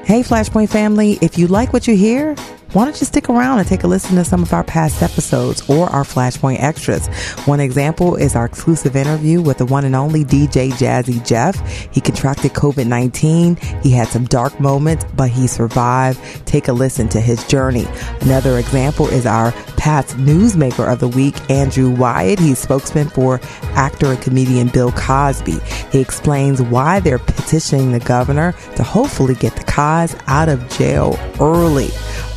Hey, 0.02 0.22
Flashpoint 0.22 0.68
family, 0.68 1.16
if 1.22 1.38
you 1.38 1.46
like 1.46 1.72
what 1.72 1.86
you 1.86 1.94
hear, 1.94 2.34
why 2.72 2.84
don't 2.84 3.00
you 3.00 3.06
stick 3.06 3.30
around 3.30 3.58
and 3.58 3.66
take 3.66 3.82
a 3.82 3.86
listen 3.86 4.16
to 4.16 4.24
some 4.24 4.42
of 4.42 4.52
our 4.52 4.62
past 4.62 5.02
episodes 5.02 5.66
or 5.70 5.86
our 5.88 6.04
Flashpoint 6.04 6.62
extras? 6.62 7.06
One 7.46 7.60
example 7.60 8.16
is 8.16 8.36
our 8.36 8.44
exclusive 8.44 8.94
interview 8.94 9.40
with 9.40 9.56
the 9.56 9.64
one 9.64 9.86
and 9.86 9.96
only 9.96 10.22
DJ 10.22 10.70
Jazzy 10.72 11.26
Jeff. 11.26 11.56
He 11.90 12.02
contracted 12.02 12.52
COVID 12.52 12.86
19. 12.86 13.56
He 13.82 13.90
had 13.90 14.08
some 14.08 14.26
dark 14.26 14.60
moments, 14.60 15.06
but 15.16 15.30
he 15.30 15.46
survived. 15.46 16.20
Take 16.46 16.68
a 16.68 16.74
listen 16.74 17.08
to 17.10 17.22
his 17.22 17.42
journey. 17.46 17.86
Another 18.20 18.58
example 18.58 19.08
is 19.08 19.24
our 19.24 19.52
past 19.78 20.18
newsmaker 20.18 20.92
of 20.92 21.00
the 21.00 21.08
week, 21.08 21.50
Andrew 21.50 21.88
Wyatt. 21.88 22.38
He's 22.38 22.58
spokesman 22.58 23.08
for 23.08 23.40
actor 23.76 24.08
and 24.08 24.20
comedian 24.20 24.68
Bill 24.68 24.92
Cosby. 24.92 25.58
He 25.90 26.00
explains 26.00 26.60
why 26.60 27.00
they're 27.00 27.18
petitioning 27.18 27.92
the 27.92 28.00
governor 28.00 28.52
to 28.76 28.82
hopefully 28.82 29.36
get 29.36 29.56
the 29.56 29.64
Cos 29.64 30.14
out 30.26 30.50
of 30.50 30.68
jail 30.68 31.18
early 31.40 31.88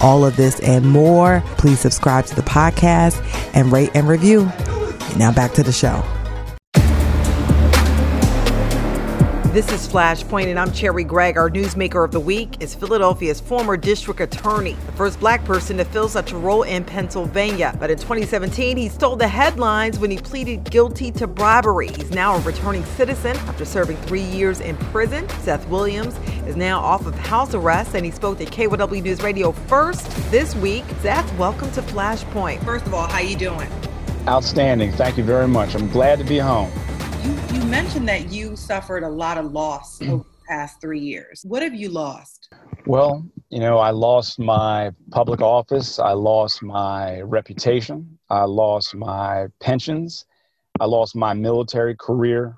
all 0.02 0.26
of 0.26 0.36
this 0.36 0.60
and 0.62 0.86
more, 0.86 1.44
please 1.58 1.80
subscribe 1.80 2.26
to 2.26 2.36
the 2.36 2.42
podcast 2.42 3.22
and 3.54 3.72
rate 3.72 3.92
and 3.94 4.08
review. 4.08 4.52
And 4.60 5.20
now 5.20 5.32
back 5.32 5.54
to 5.54 5.64
the 5.64 5.72
show. 5.72 6.04
This 9.52 9.70
is 9.74 9.86
Flashpoint, 9.86 10.46
and 10.46 10.58
I'm 10.58 10.72
Cherri 10.72 11.04
Gregg. 11.04 11.38
Our 11.38 11.50
newsmaker 11.50 12.06
of 12.06 12.12
the 12.12 12.22
week 12.22 12.56
is 12.62 12.74
Philadelphia's 12.74 13.42
former 13.42 13.76
district 13.76 14.22
attorney, 14.22 14.78
the 14.86 14.94
first 14.94 15.20
black 15.20 15.44
person 15.44 15.76
to 15.76 15.84
fill 15.84 16.08
such 16.08 16.32
a 16.32 16.38
role 16.38 16.64
in 16.64 16.86
Pennsylvania. 16.86 17.76
But 17.78 17.92
in 17.92 17.98
2017, 17.98 18.78
he 18.78 18.88
stole 18.88 19.18
the 19.18 19.28
headlines 19.28 20.00
when 20.00 20.10
he 20.10 20.18
pleaded 20.18 20.72
guilty 20.72 21.12
to 21.12 21.28
bribery. 21.28 21.90
He's 21.90 22.12
now 22.12 22.38
a 22.38 22.40
returning 22.44 22.86
citizen 22.86 23.36
after 23.40 23.66
serving 23.66 23.98
three 23.98 24.22
years 24.22 24.62
in 24.62 24.78
prison. 24.78 25.28
Seth 25.42 25.68
Williams 25.68 26.16
is 26.48 26.56
now 26.56 26.80
off 26.80 27.06
of 27.06 27.14
house 27.16 27.54
arrest, 27.54 27.94
and 27.94 28.06
he 28.06 28.12
spoke 28.12 28.38
to 28.38 28.46
KYW 28.46 29.04
News 29.04 29.22
Radio 29.22 29.52
first 29.52 30.10
this 30.32 30.56
week. 30.56 30.86
Seth, 31.02 31.30
welcome 31.38 31.70
to 31.74 31.82
Flashpoint. 31.82 32.64
First 32.64 32.86
of 32.86 32.94
all, 32.94 33.06
how 33.06 33.20
you 33.20 33.36
doing? 33.36 33.70
Outstanding. 34.30 34.94
Thank 34.94 35.18
you 35.18 35.26
very 35.26 35.50
much. 35.50 35.76
I'm 35.76 35.90
glad 35.90 36.20
to 36.20 36.24
be 36.24 36.38
home. 36.38 36.72
You, 37.24 37.38
you 37.54 37.64
mentioned 37.66 38.08
that 38.08 38.32
you 38.32 38.56
suffered 38.56 39.04
a 39.04 39.10
lot 39.10 39.38
of 39.38 39.52
loss 39.52 40.02
over 40.02 40.24
the 40.24 40.46
past 40.48 40.82
three 40.82 41.00
years. 41.00 41.44
What 41.48 41.62
have 41.62 41.76
you 41.76 41.90
lost? 41.90 42.52
Well, 42.88 43.24
you 43.50 43.60
know, 43.60 43.78
I 43.78 43.92
lost 43.92 44.40
my 44.40 44.92
public 45.12 45.40
office. 45.40 46.00
I 46.00 46.14
lost 46.14 46.64
my 46.64 47.22
reputation. 47.22 48.18
I 48.32 48.46
lost 48.46 48.96
my 48.96 49.48
pensions. 49.60 50.26
I 50.80 50.86
lost 50.86 51.16
my 51.16 51.34
military 51.34 51.96
career. 51.96 52.58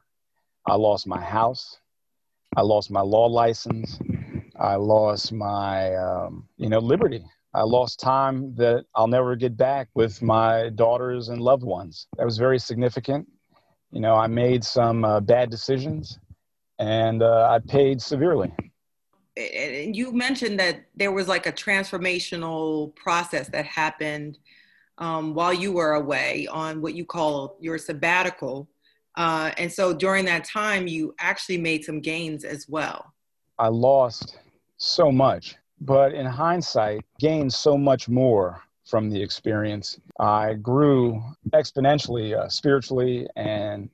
I 0.65 0.75
lost 0.75 1.07
my 1.07 1.21
house. 1.21 1.79
I 2.55 2.61
lost 2.61 2.89
my 2.89 3.01
law 3.01 3.25
license. 3.25 3.99
I 4.57 4.75
lost 4.75 5.33
my, 5.33 5.93
um, 5.95 6.47
you 6.55 6.69
know, 6.69 6.79
liberty. 6.79 7.25
I 7.53 7.63
lost 7.63 7.99
time 7.99 8.55
that 8.55 8.85
I'll 8.95 9.07
never 9.07 9.35
get 9.35 9.57
back 9.57 9.89
with 9.93 10.21
my 10.21 10.69
daughters 10.69 11.27
and 11.27 11.41
loved 11.41 11.63
ones. 11.63 12.07
That 12.17 12.23
was 12.25 12.37
very 12.37 12.59
significant 12.59 13.27
you 13.93 13.99
know, 13.99 14.15
I 14.15 14.25
made 14.25 14.63
some 14.63 15.05
uh, 15.05 15.19
bad 15.19 15.51
decisions 15.51 16.17
and 16.79 17.21
uh, 17.21 17.47
I 17.49 17.59
paid 17.59 18.01
severely. 18.01 18.51
And 19.37 19.95
you 19.95 20.11
mentioned 20.11 20.59
that 20.59 20.85
there 20.95 21.11
was 21.11 21.27
like 21.27 21.45
a 21.45 21.51
transformational 21.51 22.95
process 22.95 23.49
that 23.49 23.65
happened 23.65 24.39
um, 24.97 25.35
while 25.35 25.53
you 25.53 25.71
were 25.71 25.93
away 25.93 26.47
on 26.51 26.81
what 26.81 26.95
you 26.95 27.05
call 27.05 27.57
your 27.59 27.77
sabbatical. 27.77 28.67
Uh, 29.15 29.51
and 29.57 29.71
so 29.71 29.93
during 29.93 30.25
that 30.25 30.43
time, 30.43 30.87
you 30.87 31.13
actually 31.19 31.59
made 31.59 31.83
some 31.83 31.99
gains 31.99 32.43
as 32.43 32.67
well. 32.67 33.13
I 33.59 33.67
lost 33.67 34.39
so 34.77 35.11
much, 35.11 35.55
but 35.81 36.13
in 36.15 36.25
hindsight, 36.25 37.05
gained 37.19 37.53
so 37.53 37.77
much 37.77 38.09
more 38.09 38.59
from 38.85 39.09
the 39.09 39.21
experience. 39.21 39.99
I 40.19 40.53
grew 40.53 41.23
exponentially 41.53 42.37
uh, 42.37 42.49
spiritually 42.49 43.27
and 43.35 43.89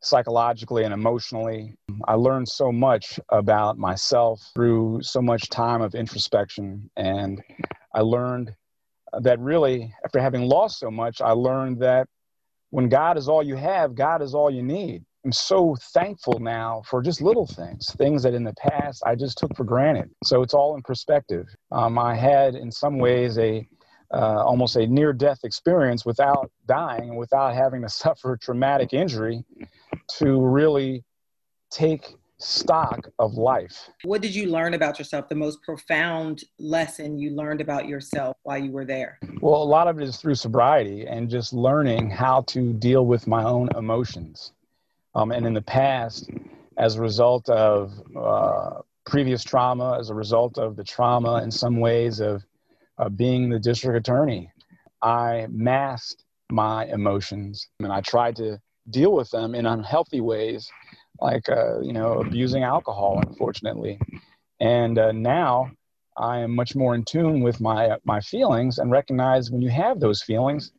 psychologically 0.00 0.84
and 0.84 0.92
emotionally. 0.92 1.74
I 2.08 2.14
learned 2.14 2.48
so 2.48 2.72
much 2.72 3.20
about 3.28 3.78
myself 3.78 4.42
through 4.54 5.00
so 5.02 5.22
much 5.22 5.48
time 5.48 5.80
of 5.80 5.94
introspection. 5.94 6.90
And 6.96 7.40
I 7.94 8.00
learned 8.00 8.54
that 9.20 9.38
really, 9.38 9.94
after 10.04 10.20
having 10.20 10.42
lost 10.42 10.78
so 10.78 10.90
much, 10.90 11.20
I 11.20 11.32
learned 11.32 11.80
that 11.80 12.08
when 12.70 12.88
God 12.88 13.18
is 13.18 13.28
all 13.28 13.42
you 13.42 13.56
have, 13.56 13.94
God 13.94 14.22
is 14.22 14.34
all 14.34 14.50
you 14.50 14.62
need. 14.62 15.04
I'm 15.24 15.30
so 15.32 15.76
thankful 15.92 16.40
now 16.40 16.82
for 16.88 17.00
just 17.00 17.20
little 17.22 17.46
things, 17.46 17.94
things 17.96 18.24
that 18.24 18.34
in 18.34 18.42
the 18.42 18.54
past 18.54 19.02
I 19.06 19.14
just 19.14 19.38
took 19.38 19.54
for 19.56 19.62
granted. 19.62 20.10
So 20.24 20.42
it's 20.42 20.54
all 20.54 20.74
in 20.74 20.82
perspective. 20.82 21.46
Um, 21.70 21.96
I 21.96 22.16
had, 22.16 22.56
in 22.56 22.72
some 22.72 22.98
ways, 22.98 23.38
a 23.38 23.68
uh, 24.12 24.44
almost 24.44 24.76
a 24.76 24.86
near 24.86 25.12
death 25.12 25.40
experience 25.44 26.04
without 26.04 26.50
dying 26.66 27.10
and 27.10 27.18
without 27.18 27.54
having 27.54 27.82
to 27.82 27.88
suffer 28.02 28.36
traumatic 28.36 28.92
injury 28.92 29.44
to 30.18 30.40
really 30.40 31.04
take 31.70 32.16
stock 32.38 33.08
of 33.18 33.34
life. 33.34 33.88
What 34.04 34.20
did 34.20 34.34
you 34.34 34.46
learn 34.46 34.74
about 34.74 34.98
yourself? 34.98 35.28
The 35.28 35.34
most 35.34 35.62
profound 35.62 36.42
lesson 36.58 37.18
you 37.18 37.30
learned 37.30 37.60
about 37.60 37.86
yourself 37.86 38.36
while 38.42 38.58
you 38.58 38.72
were 38.72 38.84
there? 38.84 39.18
Well, 39.40 39.62
a 39.62 39.64
lot 39.64 39.88
of 39.88 40.00
it 40.00 40.04
is 40.04 40.16
through 40.16 40.34
sobriety 40.34 41.06
and 41.06 41.30
just 41.30 41.52
learning 41.52 42.10
how 42.10 42.42
to 42.48 42.72
deal 42.72 43.06
with 43.06 43.26
my 43.26 43.44
own 43.44 43.68
emotions. 43.76 44.52
Um, 45.14 45.30
and 45.30 45.46
in 45.46 45.54
the 45.54 45.62
past, 45.62 46.30
as 46.78 46.96
a 46.96 47.00
result 47.00 47.48
of 47.48 47.92
uh, 48.16 48.80
previous 49.04 49.44
trauma, 49.44 49.98
as 49.98 50.10
a 50.10 50.14
result 50.14 50.58
of 50.58 50.76
the 50.76 50.84
trauma 50.84 51.42
in 51.42 51.50
some 51.50 51.78
ways 51.78 52.20
of 52.20 52.44
uh, 52.98 53.08
being 53.08 53.48
the 53.48 53.58
district 53.58 53.96
attorney. 53.96 54.50
I 55.02 55.46
masked 55.50 56.24
my 56.50 56.86
emotions 56.86 57.68
and 57.80 57.92
I 57.92 58.00
tried 58.00 58.36
to 58.36 58.60
deal 58.90 59.12
with 59.12 59.30
them 59.30 59.54
in 59.54 59.66
unhealthy 59.66 60.20
ways, 60.20 60.70
like, 61.20 61.48
uh, 61.48 61.80
you 61.80 61.92
know, 61.92 62.20
abusing 62.20 62.62
alcohol, 62.62 63.20
unfortunately. 63.26 63.98
And 64.60 64.98
uh, 64.98 65.12
now 65.12 65.72
I 66.16 66.38
am 66.38 66.54
much 66.54 66.76
more 66.76 66.94
in 66.94 67.04
tune 67.04 67.42
with 67.42 67.60
my, 67.60 67.96
my 68.04 68.20
feelings 68.20 68.78
and 68.78 68.90
recognize 68.90 69.50
when 69.50 69.62
you 69.62 69.70
have 69.70 69.98
those 69.98 70.22
feelings 70.22 70.72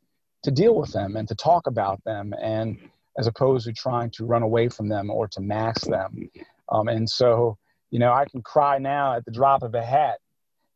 to 0.43 0.51
deal 0.51 0.75
with 0.75 0.91
them 0.91 1.15
and 1.15 1.27
to 1.27 1.35
talk 1.35 1.67
about 1.67 2.03
them 2.03 2.33
and 2.41 2.77
as 3.17 3.27
opposed 3.27 3.65
to 3.65 3.73
trying 3.73 4.09
to 4.11 4.25
run 4.25 4.43
away 4.43 4.69
from 4.69 4.87
them 4.89 5.09
or 5.09 5.27
to 5.27 5.41
mask 5.41 5.87
them. 5.87 6.29
Um, 6.69 6.87
and 6.87 7.09
so, 7.09 7.57
you 7.91 7.99
know, 7.99 8.11
I 8.11 8.25
can 8.25 8.41
cry 8.41 8.77
now 8.77 9.15
at 9.15 9.25
the 9.25 9.31
drop 9.31 9.63
of 9.63 9.75
a 9.75 9.83
hat 9.83 10.17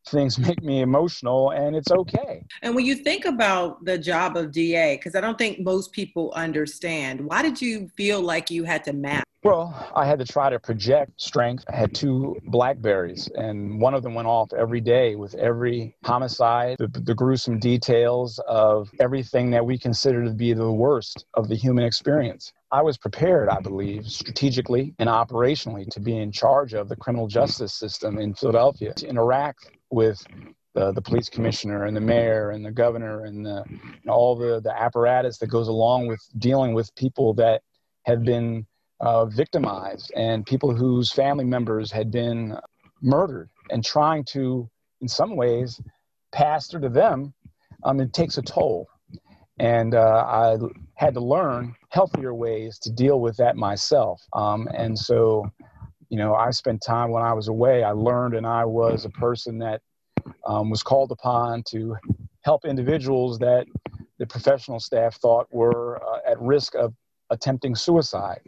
things 0.08 0.38
make 0.48 0.62
me 0.64 0.82
emotional 0.82 1.52
and 1.52 1.76
it's 1.76 1.92
okay. 1.92 2.44
And 2.62 2.76
when 2.76 2.86
you 2.86 2.96
think 2.96 3.26
about 3.26 3.84
the 3.86 3.98
job 3.98 4.38
of 4.38 4.52
DA, 4.52 4.98
because 4.98 5.16
I 5.16 5.22
don't 5.22 5.38
think 5.38 5.60
most 5.60 5.92
people 5.92 6.32
understand, 6.36 7.22
why 7.22 7.42
did 7.42 7.62
you 7.62 7.90
feel 7.96 8.22
like 8.22 8.50
you 8.50 8.64
had 8.64 8.84
to 8.86 8.94
map? 8.94 9.28
Well, 9.44 9.92
I 9.96 10.06
had 10.06 10.20
to 10.20 10.26
try 10.26 10.50
to 10.50 10.60
project 10.60 11.22
strength. 11.22 11.64
I 11.72 11.76
had 11.76 11.94
two 11.94 12.36
Blackberries, 12.48 13.30
and 13.36 13.80
one 13.80 13.94
of 13.94 14.02
them 14.04 14.14
went 14.14 14.28
off 14.28 14.52
every 14.52 14.82
day 14.82 15.16
with 15.16 15.36
every 15.36 15.96
homicide, 16.04 16.78
the, 16.80 16.88
the, 16.88 17.14
gruesome 17.14 17.60
details 17.60 18.40
of 18.48 18.90
everything 19.00 19.52
that 19.52 19.66
we 19.66 19.78
consider 19.78 20.26
to 20.26 20.32
be 20.32 20.54
the 20.54 20.72
worst 20.72 21.26
of 21.36 21.48
the 21.48 21.56
human 21.56 21.86
experience. 21.86 22.52
I 22.72 22.82
was 22.82 22.98
prepared, 22.98 23.48
I 23.48 23.62
believe, 23.62 24.08
strategically 24.08 24.94
and 25.00 25.08
operationally 25.08 25.88
to 25.92 26.00
be 26.02 26.18
in 26.18 26.32
charge 26.32 26.74
of 26.74 26.90
the 26.90 26.98
criminal 26.98 27.28
justice 27.28 27.74
system 27.74 28.18
in 28.18 28.34
Philadelphia, 28.34 28.94
to 28.96 29.08
interact 29.08 29.70
with 29.90 30.26
the, 30.74 30.92
the 30.92 31.02
police 31.02 31.30
commissioner 31.30 31.86
and 31.86 31.96
the 31.96 32.02
mayor 32.02 32.52
and 32.52 32.64
the 32.66 32.72
governor 32.72 33.26
and, 33.26 33.46
the, 33.46 33.64
and 33.68 34.10
all 34.10 34.36
the, 34.36 34.62
the 34.62 34.80
apparatus 34.80 35.38
that 35.40 35.48
goes 35.48 35.68
along 35.68 36.08
with 36.08 36.22
dealing 36.38 36.74
with 36.74 36.94
people 36.96 37.34
that 37.34 37.62
have 38.06 38.24
been 38.24 38.66
uh, 39.00 39.26
victimized 39.26 40.12
and 40.16 40.46
people 40.46 40.74
whose 40.76 41.12
family 41.12 41.46
members 41.46 41.92
had 41.92 42.12
been 42.12 42.58
murdered 43.02 43.50
and 43.70 43.84
trying 43.84 44.24
to, 44.24 44.70
in 45.02 45.08
some 45.08 45.36
ways, 45.36 45.82
pastor 46.32 46.80
to 46.80 46.90
them, 46.90 47.34
um, 47.84 48.00
it 48.00 48.14
takes 48.14 48.38
a 48.38 48.42
toll. 48.42 48.88
And 49.60 49.96
uh, 49.96 50.26
I 50.28 50.58
had 50.96 51.16
to 51.16 51.20
learn 51.20 51.76
healthier 51.90 52.34
ways 52.34 52.78
to 52.80 52.92
deal 52.92 53.20
with 53.20 53.38
that 53.38 53.56
myself. 53.56 54.22
Um, 54.34 54.68
and 54.76 54.98
so, 54.98 55.50
you 56.10 56.18
know, 56.18 56.34
I 56.34 56.52
spent 56.52 56.82
time 56.82 57.12
when 57.12 57.24
I 57.24 57.34
was 57.34 57.48
away, 57.48 57.84
I 57.84 57.92
learned 57.92 58.36
and 58.36 58.46
I 58.46 58.66
was 58.66 59.06
a 59.06 59.10
person 59.10 59.60
that 59.60 59.82
um, 60.46 60.70
was 60.70 60.84
called 60.84 61.12
upon 61.12 61.64
to 61.70 61.96
help 62.42 62.66
individuals 62.66 63.40
that 63.40 63.68
the 64.20 64.26
professional 64.26 64.80
staff 64.80 65.16
thought 65.16 65.48
were 65.52 66.02
uh, 66.04 66.20
at 66.32 66.40
risk 66.40 66.76
of 66.76 66.94
attempting 67.30 67.76
suicide. 67.76 68.42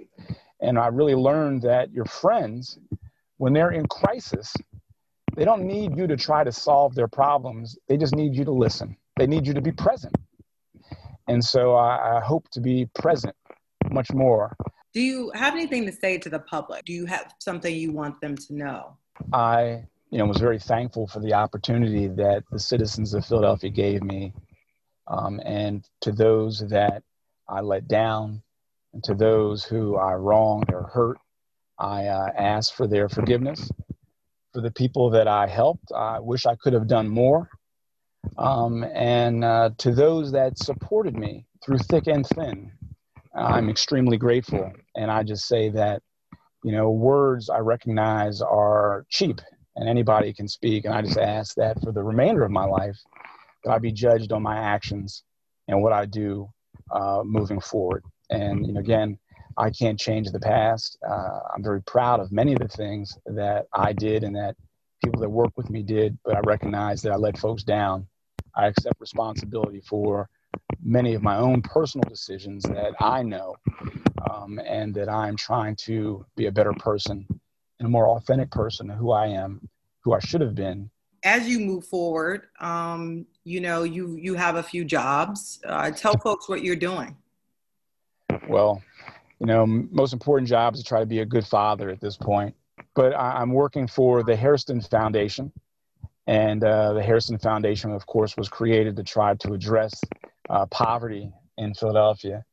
And 0.61 0.79
I 0.79 0.87
really 0.87 1.15
learned 1.15 1.61
that 1.63 1.91
your 1.91 2.05
friends, 2.05 2.79
when 3.37 3.53
they're 3.53 3.71
in 3.71 3.87
crisis, 3.87 4.53
they 5.35 5.45
don't 5.45 5.63
need 5.63 5.95
you 5.97 6.07
to 6.07 6.17
try 6.17 6.43
to 6.43 6.51
solve 6.51 6.95
their 6.95 7.07
problems. 7.07 7.77
They 7.87 7.97
just 7.97 8.15
need 8.15 8.35
you 8.35 8.45
to 8.45 8.51
listen. 8.51 8.97
They 9.17 9.27
need 9.27 9.45
you 9.45 9.53
to 9.53 9.61
be 9.61 9.71
present. 9.71 10.15
And 11.27 11.43
so 11.43 11.75
I, 11.75 12.17
I 12.17 12.19
hope 12.21 12.49
to 12.51 12.61
be 12.61 12.87
present 12.95 13.35
much 13.91 14.11
more. 14.11 14.55
Do 14.93 15.01
you 15.01 15.31
have 15.35 15.53
anything 15.53 15.85
to 15.85 15.91
say 15.91 16.17
to 16.17 16.29
the 16.29 16.39
public? 16.39 16.85
Do 16.85 16.93
you 16.93 17.05
have 17.05 17.33
something 17.39 17.73
you 17.73 17.91
want 17.91 18.19
them 18.21 18.35
to 18.35 18.55
know? 18.55 18.97
I, 19.31 19.83
you 20.09 20.17
know, 20.17 20.25
was 20.25 20.37
very 20.37 20.57
thankful 20.57 21.07
for 21.07 21.19
the 21.19 21.33
opportunity 21.33 22.07
that 22.07 22.43
the 22.51 22.59
citizens 22.59 23.13
of 23.13 23.25
Philadelphia 23.25 23.69
gave 23.69 24.01
me, 24.01 24.33
um, 25.07 25.39
and 25.45 25.87
to 26.01 26.11
those 26.11 26.67
that 26.69 27.03
I 27.47 27.61
let 27.61 27.87
down, 27.87 28.41
and 28.93 29.03
to 29.03 29.13
those 29.13 29.63
who 29.63 29.95
I 29.95 30.13
wronged 30.13 30.71
or 30.73 30.83
hurt, 30.83 31.19
I 31.77 32.07
uh, 32.07 32.31
ask 32.35 32.73
for 32.73 32.87
their 32.87 33.09
forgiveness. 33.09 33.69
For 34.53 34.61
the 34.61 34.71
people 34.71 35.11
that 35.11 35.27
I 35.27 35.45
helped, 35.45 35.91
I 35.91 36.19
wish 36.19 36.47
I 36.47 36.55
could 36.55 36.73
have 36.73 36.87
done 36.87 37.07
more. 37.07 37.49
Um, 38.37 38.83
and 38.83 39.43
uh, 39.43 39.69
to 39.77 39.93
those 39.93 40.31
that 40.31 40.57
supported 40.57 41.15
me 41.15 41.45
through 41.63 41.77
thick 41.77 42.07
and 42.07 42.25
thin, 42.25 42.71
I'm 43.39 43.69
extremely 43.69 44.17
grateful. 44.17 44.71
And 44.95 45.09
I 45.09 45.23
just 45.23 45.47
say 45.47 45.69
that, 45.69 46.01
you 46.63 46.71
know, 46.71 46.91
words 46.91 47.49
I 47.49 47.59
recognize 47.59 48.41
are 48.41 49.05
cheap 49.09 49.39
and 49.75 49.87
anybody 49.87 50.33
can 50.33 50.47
speak. 50.47 50.85
And 50.85 50.93
I 50.93 51.01
just 51.01 51.17
ask 51.17 51.55
that 51.55 51.81
for 51.81 51.91
the 51.91 52.03
remainder 52.03 52.43
of 52.43 52.51
my 52.51 52.65
life, 52.65 52.97
that 53.63 53.71
I 53.71 53.79
be 53.79 53.91
judged 53.91 54.31
on 54.31 54.43
my 54.43 54.57
actions 54.57 55.23
and 55.67 55.81
what 55.81 55.93
I 55.93 56.05
do 56.05 56.49
uh, 56.91 57.21
moving 57.23 57.61
forward. 57.61 58.03
And 58.29 58.65
you 58.65 58.73
know, 58.73 58.79
again, 58.79 59.17
I 59.57 59.69
can't 59.69 59.99
change 59.99 60.31
the 60.31 60.39
past. 60.39 60.97
Uh, 61.07 61.39
I'm 61.53 61.63
very 61.63 61.81
proud 61.83 62.19
of 62.19 62.31
many 62.31 62.53
of 62.53 62.59
the 62.59 62.67
things 62.67 63.17
that 63.25 63.67
I 63.73 63.93
did 63.93 64.23
and 64.23 64.35
that 64.35 64.55
people 65.03 65.21
that 65.21 65.29
work 65.29 65.51
with 65.55 65.69
me 65.69 65.81
did, 65.81 66.17
but 66.25 66.35
I 66.35 66.41
recognize 66.41 67.01
that 67.01 67.11
I 67.11 67.15
let 67.15 67.37
folks 67.37 67.63
down. 67.63 68.05
I 68.55 68.67
accept 68.67 68.99
responsibility 68.99 69.81
for 69.81 70.29
many 70.83 71.13
of 71.13 71.21
my 71.21 71.37
own 71.37 71.61
personal 71.61 72.07
decisions 72.09 72.63
that 72.63 72.93
I 72.99 73.23
know, 73.23 73.55
um, 74.29 74.59
and 74.65 74.93
that 74.95 75.09
I'm 75.09 75.35
trying 75.35 75.75
to 75.77 76.25
be 76.35 76.47
a 76.47 76.51
better 76.51 76.73
person 76.73 77.25
and 77.79 77.85
a 77.85 77.89
more 77.89 78.09
authentic 78.09 78.51
person 78.51 78.89
of 78.89 78.97
who 78.97 79.11
I 79.11 79.27
am, 79.27 79.67
who 80.03 80.13
I 80.13 80.19
should 80.19 80.41
have 80.41 80.55
been. 80.55 80.89
As 81.23 81.47
you 81.47 81.59
move 81.59 81.85
forward, 81.85 82.43
um, 82.59 83.25
you 83.43 83.59
know 83.59 83.83
you 83.83 84.15
you 84.15 84.35
have 84.35 84.55
a 84.55 84.63
few 84.63 84.85
jobs. 84.85 85.59
Uh, 85.65 85.91
tell 85.91 86.17
folks 86.17 86.47
what 86.47 86.63
you're 86.63 86.77
doing. 86.77 87.17
Well, 88.47 88.81
you 89.39 89.45
know, 89.45 89.65
most 89.65 90.13
important 90.13 90.47
job 90.47 90.75
is 90.75 90.81
to 90.81 90.85
try 90.85 90.99
to 90.99 91.05
be 91.05 91.19
a 91.19 91.25
good 91.25 91.45
father 91.45 91.89
at 91.89 91.99
this 91.99 92.15
point. 92.15 92.55
But 92.95 93.13
I, 93.13 93.41
am 93.41 93.51
working 93.51 93.87
for 93.87 94.23
the 94.23 94.35
Hairston 94.35 94.81
Foundation, 94.81 95.51
and 96.27 96.63
uh, 96.63 96.93
the 96.93 97.03
Harrison 97.03 97.37
Foundation, 97.37 97.91
of 97.91 98.05
course, 98.05 98.37
was 98.37 98.49
created 98.49 98.95
to 98.97 99.03
try 99.03 99.35
to 99.35 99.53
address 99.53 99.99
uh, 100.49 100.65
poverty 100.67 101.31
in 101.57 101.73
Philadelphia. 101.73 102.43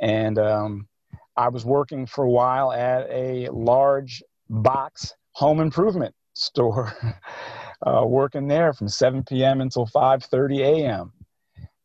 And 0.00 0.38
um, 0.38 0.88
I 1.36 1.48
was 1.48 1.64
working 1.64 2.06
for 2.06 2.24
a 2.24 2.30
while 2.30 2.72
at 2.72 3.08
a 3.10 3.48
large 3.50 4.22
box 4.48 5.14
home 5.32 5.60
improvement 5.60 6.14
store, 6.34 6.92
uh, 7.86 8.04
working 8.06 8.48
there 8.48 8.72
from 8.72 8.88
7 8.88 9.24
p.m. 9.24 9.60
until 9.60 9.86
5:30 9.86 10.58
a.m. 10.60 11.12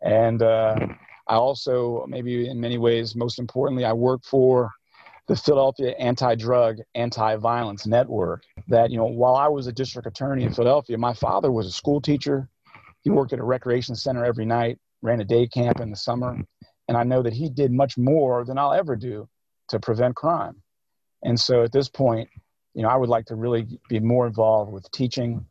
And 0.01 0.41
uh, 0.41 0.75
I 1.27 1.35
also, 1.35 2.05
maybe 2.07 2.47
in 2.47 2.59
many 2.59 2.77
ways, 2.77 3.15
most 3.15 3.39
importantly, 3.39 3.85
I 3.85 3.93
work 3.93 4.23
for 4.23 4.71
the 5.27 5.35
Philadelphia 5.35 5.95
Anti-Drug, 5.97 6.77
Anti-Violence 6.93 7.87
Network. 7.87 8.43
That 8.67 8.91
you 8.91 8.97
know, 8.97 9.05
while 9.05 9.35
I 9.35 9.47
was 9.47 9.67
a 9.67 9.71
district 9.71 10.07
attorney 10.07 10.43
in 10.43 10.53
Philadelphia, 10.53 10.97
my 10.97 11.13
father 11.13 11.51
was 11.51 11.67
a 11.67 11.71
school 11.71 12.01
teacher. 12.01 12.49
He 13.01 13.09
worked 13.09 13.33
at 13.33 13.39
a 13.39 13.43
recreation 13.43 13.95
center 13.95 14.25
every 14.25 14.45
night, 14.45 14.79
ran 15.05 15.21
a 15.21 15.25
day 15.25 15.47
camp 15.47 15.79
in 15.79 15.89
the 15.89 15.95
summer, 15.95 16.37
and 16.87 16.97
I 16.97 17.03
know 17.03 17.21
that 17.23 17.33
he 17.33 17.49
did 17.49 17.71
much 17.71 17.97
more 17.97 18.43
than 18.43 18.57
I'll 18.57 18.73
ever 18.73 18.95
do 18.95 19.27
to 19.69 19.79
prevent 19.79 20.15
crime. 20.15 20.61
And 21.23 21.39
so, 21.39 21.63
at 21.63 21.71
this 21.71 21.89
point, 21.89 22.29
you 22.73 22.83
know, 22.83 22.89
I 22.89 22.97
would 22.97 23.09
like 23.09 23.25
to 23.27 23.35
really 23.35 23.67
be 23.89 23.99
more 23.99 24.27
involved 24.27 24.71
with 24.71 24.89
teaching 24.91 25.45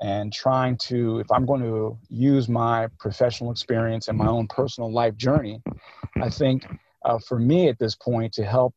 and 0.00 0.32
trying 0.32 0.78
to, 0.78 1.18
if 1.18 1.30
I'm 1.30 1.44
going 1.44 1.60
to 1.60 1.98
use 2.08 2.48
my 2.48 2.88
professional 2.98 3.50
experience 3.50 4.08
and 4.08 4.16
my 4.16 4.28
own 4.28 4.46
personal 4.46 4.90
life 4.90 5.16
journey, 5.16 5.60
I 6.22 6.30
think 6.30 6.66
uh, 7.04 7.18
for 7.18 7.38
me 7.38 7.68
at 7.68 7.78
this 7.78 7.96
point 7.96 8.32
to 8.34 8.44
help 8.44 8.74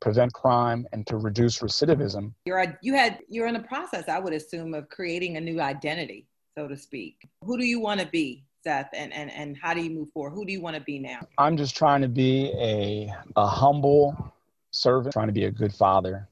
prevent 0.00 0.32
crime 0.32 0.86
and 0.92 1.06
to 1.06 1.16
reduce 1.16 1.60
recidivism. 1.60 2.32
You're 2.44 2.78
you 2.82 2.94
had 2.94 3.20
you're 3.28 3.46
in 3.46 3.54
the 3.54 3.60
process, 3.60 4.08
I 4.08 4.18
would 4.18 4.32
assume, 4.32 4.74
of 4.74 4.88
creating 4.88 5.36
a 5.36 5.40
new 5.40 5.60
identity, 5.60 6.26
so 6.56 6.66
to 6.68 6.76
speak. 6.76 7.26
Who 7.42 7.56
do 7.56 7.64
you 7.64 7.80
want 7.80 8.00
to 8.00 8.06
be, 8.06 8.44
And 8.66 9.12
and 9.12 9.30
and 9.30 9.56
how 9.56 9.74
do 9.74 9.82
you 9.82 9.90
move 9.90 10.10
forward? 10.10 10.30
Who 10.30 10.44
do 10.44 10.52
you 10.52 10.60
want 10.60 10.76
to 10.76 10.82
be 10.82 10.98
now? 10.98 11.20
I'm 11.38 11.56
just 11.56 11.76
trying 11.76 12.02
to 12.02 12.08
be 12.08 12.52
a 12.58 13.12
a 13.36 13.46
humble 13.46 14.32
servant, 14.70 15.12
trying 15.12 15.28
to 15.28 15.32
be 15.32 15.44
a 15.44 15.50
good 15.50 15.72
father. 15.72 16.28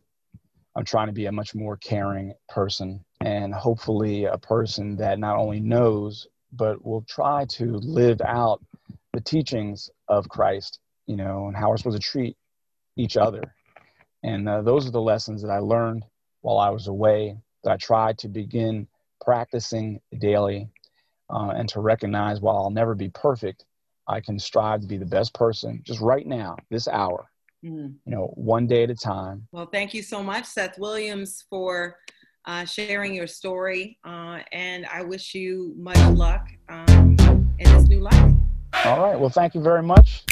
I'm 0.75 0.85
trying 0.85 1.09
to 1.09 1.13
be 1.13 1.27
a 1.27 1.33
much 1.33 1.55
more 1.55 1.77
caring 1.77 2.35
person 2.49 3.05
and 3.21 3.53
hopefully 3.53 4.25
a 4.25 4.39
person 4.39 4.97
that 4.97 5.19
not 5.19 5.37
only 5.37 5.61
knows 5.61 6.27
but 6.53 6.85
will 6.85 7.03
try 7.03 7.45
to 7.47 7.77
live 7.79 8.21
out 8.23 8.63
the 9.13 9.21
teachings 9.21 9.91
of 10.09 10.29
Christ, 10.29 10.81
you 11.07 11.17
know, 11.17 11.47
and 11.47 11.57
how 11.57 11.71
we're 11.71 11.77
supposed 11.77 12.01
to 12.01 12.07
treat 12.07 12.37
each 12.97 13.17
other. 13.17 13.55
And 14.23 14.49
uh, 14.49 14.63
those 14.63 14.87
are 14.87 14.91
the 14.91 15.01
lessons 15.01 15.43
that 15.43 15.51
I 15.51 15.59
learned 15.59 16.05
while 16.43 16.59
I 16.59 16.71
was 16.71 16.89
away 16.89 17.37
that 17.65 17.73
I 17.73 17.77
tried 17.77 18.19
to 18.19 18.29
begin 18.29 18.87
practicing 19.21 20.01
daily 20.19 20.69
uh, 21.33 21.53
and 21.57 21.69
to 21.71 21.81
recognize 21.81 22.41
while 22.41 22.57
I'll 22.57 22.71
never 22.71 22.95
be 22.95 23.09
perfect, 23.09 23.65
I 24.07 24.21
can 24.21 24.39
strive 24.39 24.83
to 24.83 24.87
be 24.87 24.99
the 24.99 25.07
best 25.07 25.33
person 25.35 25.81
just 25.85 26.01
right 26.01 26.27
now, 26.27 26.57
this 26.71 26.89
hour, 26.89 27.31
mm. 27.65 27.95
you 28.05 28.13
know, 28.13 28.33
one 28.35 28.67
day 28.67 28.85
at 28.85 28.91
a 28.91 28.95
time. 28.95 29.47
Well, 29.53 29.67
thank 29.67 29.95
you 29.95 30.03
so 30.03 30.23
much, 30.23 30.45
Seth 30.45 30.79
Williams, 30.79 31.45
for 31.49 31.97
uh, 32.45 32.65
sharing 32.65 33.15
your 33.15 33.27
story. 33.27 33.99
Uh, 34.05 34.41
and 34.53 34.87
I 34.87 35.03
wish 35.03 35.35
you 35.35 35.75
much 35.77 35.99
luck 36.11 36.49
um, 36.69 37.17
in 37.59 37.73
this 37.73 37.89
new 37.89 38.01
life. 38.01 38.35
All 38.85 39.01
right. 39.01 39.19
Well, 39.19 39.31
thank 39.31 39.55
you 39.55 39.63
very 39.63 39.83
much. 39.83 40.25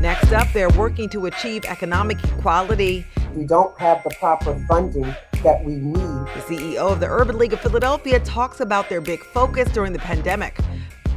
Next 0.00 0.32
up, 0.32 0.46
they're 0.54 0.70
working 0.70 1.08
to 1.10 1.26
achieve 1.26 1.64
economic 1.64 2.22
equality. 2.22 3.04
We 3.34 3.44
don't 3.44 3.76
have 3.80 4.04
the 4.04 4.10
proper 4.10 4.64
funding 4.68 5.12
that 5.42 5.62
we 5.64 5.74
need. 5.74 5.94
The 5.94 6.42
CEO 6.46 6.92
of 6.92 7.00
the 7.00 7.06
Urban 7.06 7.38
League 7.38 7.52
of 7.52 7.60
Philadelphia 7.60 8.20
talks 8.20 8.60
about 8.60 8.88
their 8.88 9.00
big 9.00 9.22
focus 9.22 9.70
during 9.72 9.92
the 9.92 9.98
pandemic. 9.98 10.58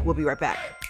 We'll 0.04 0.16
be 0.16 0.24
right 0.24 0.40
back. 0.40 0.82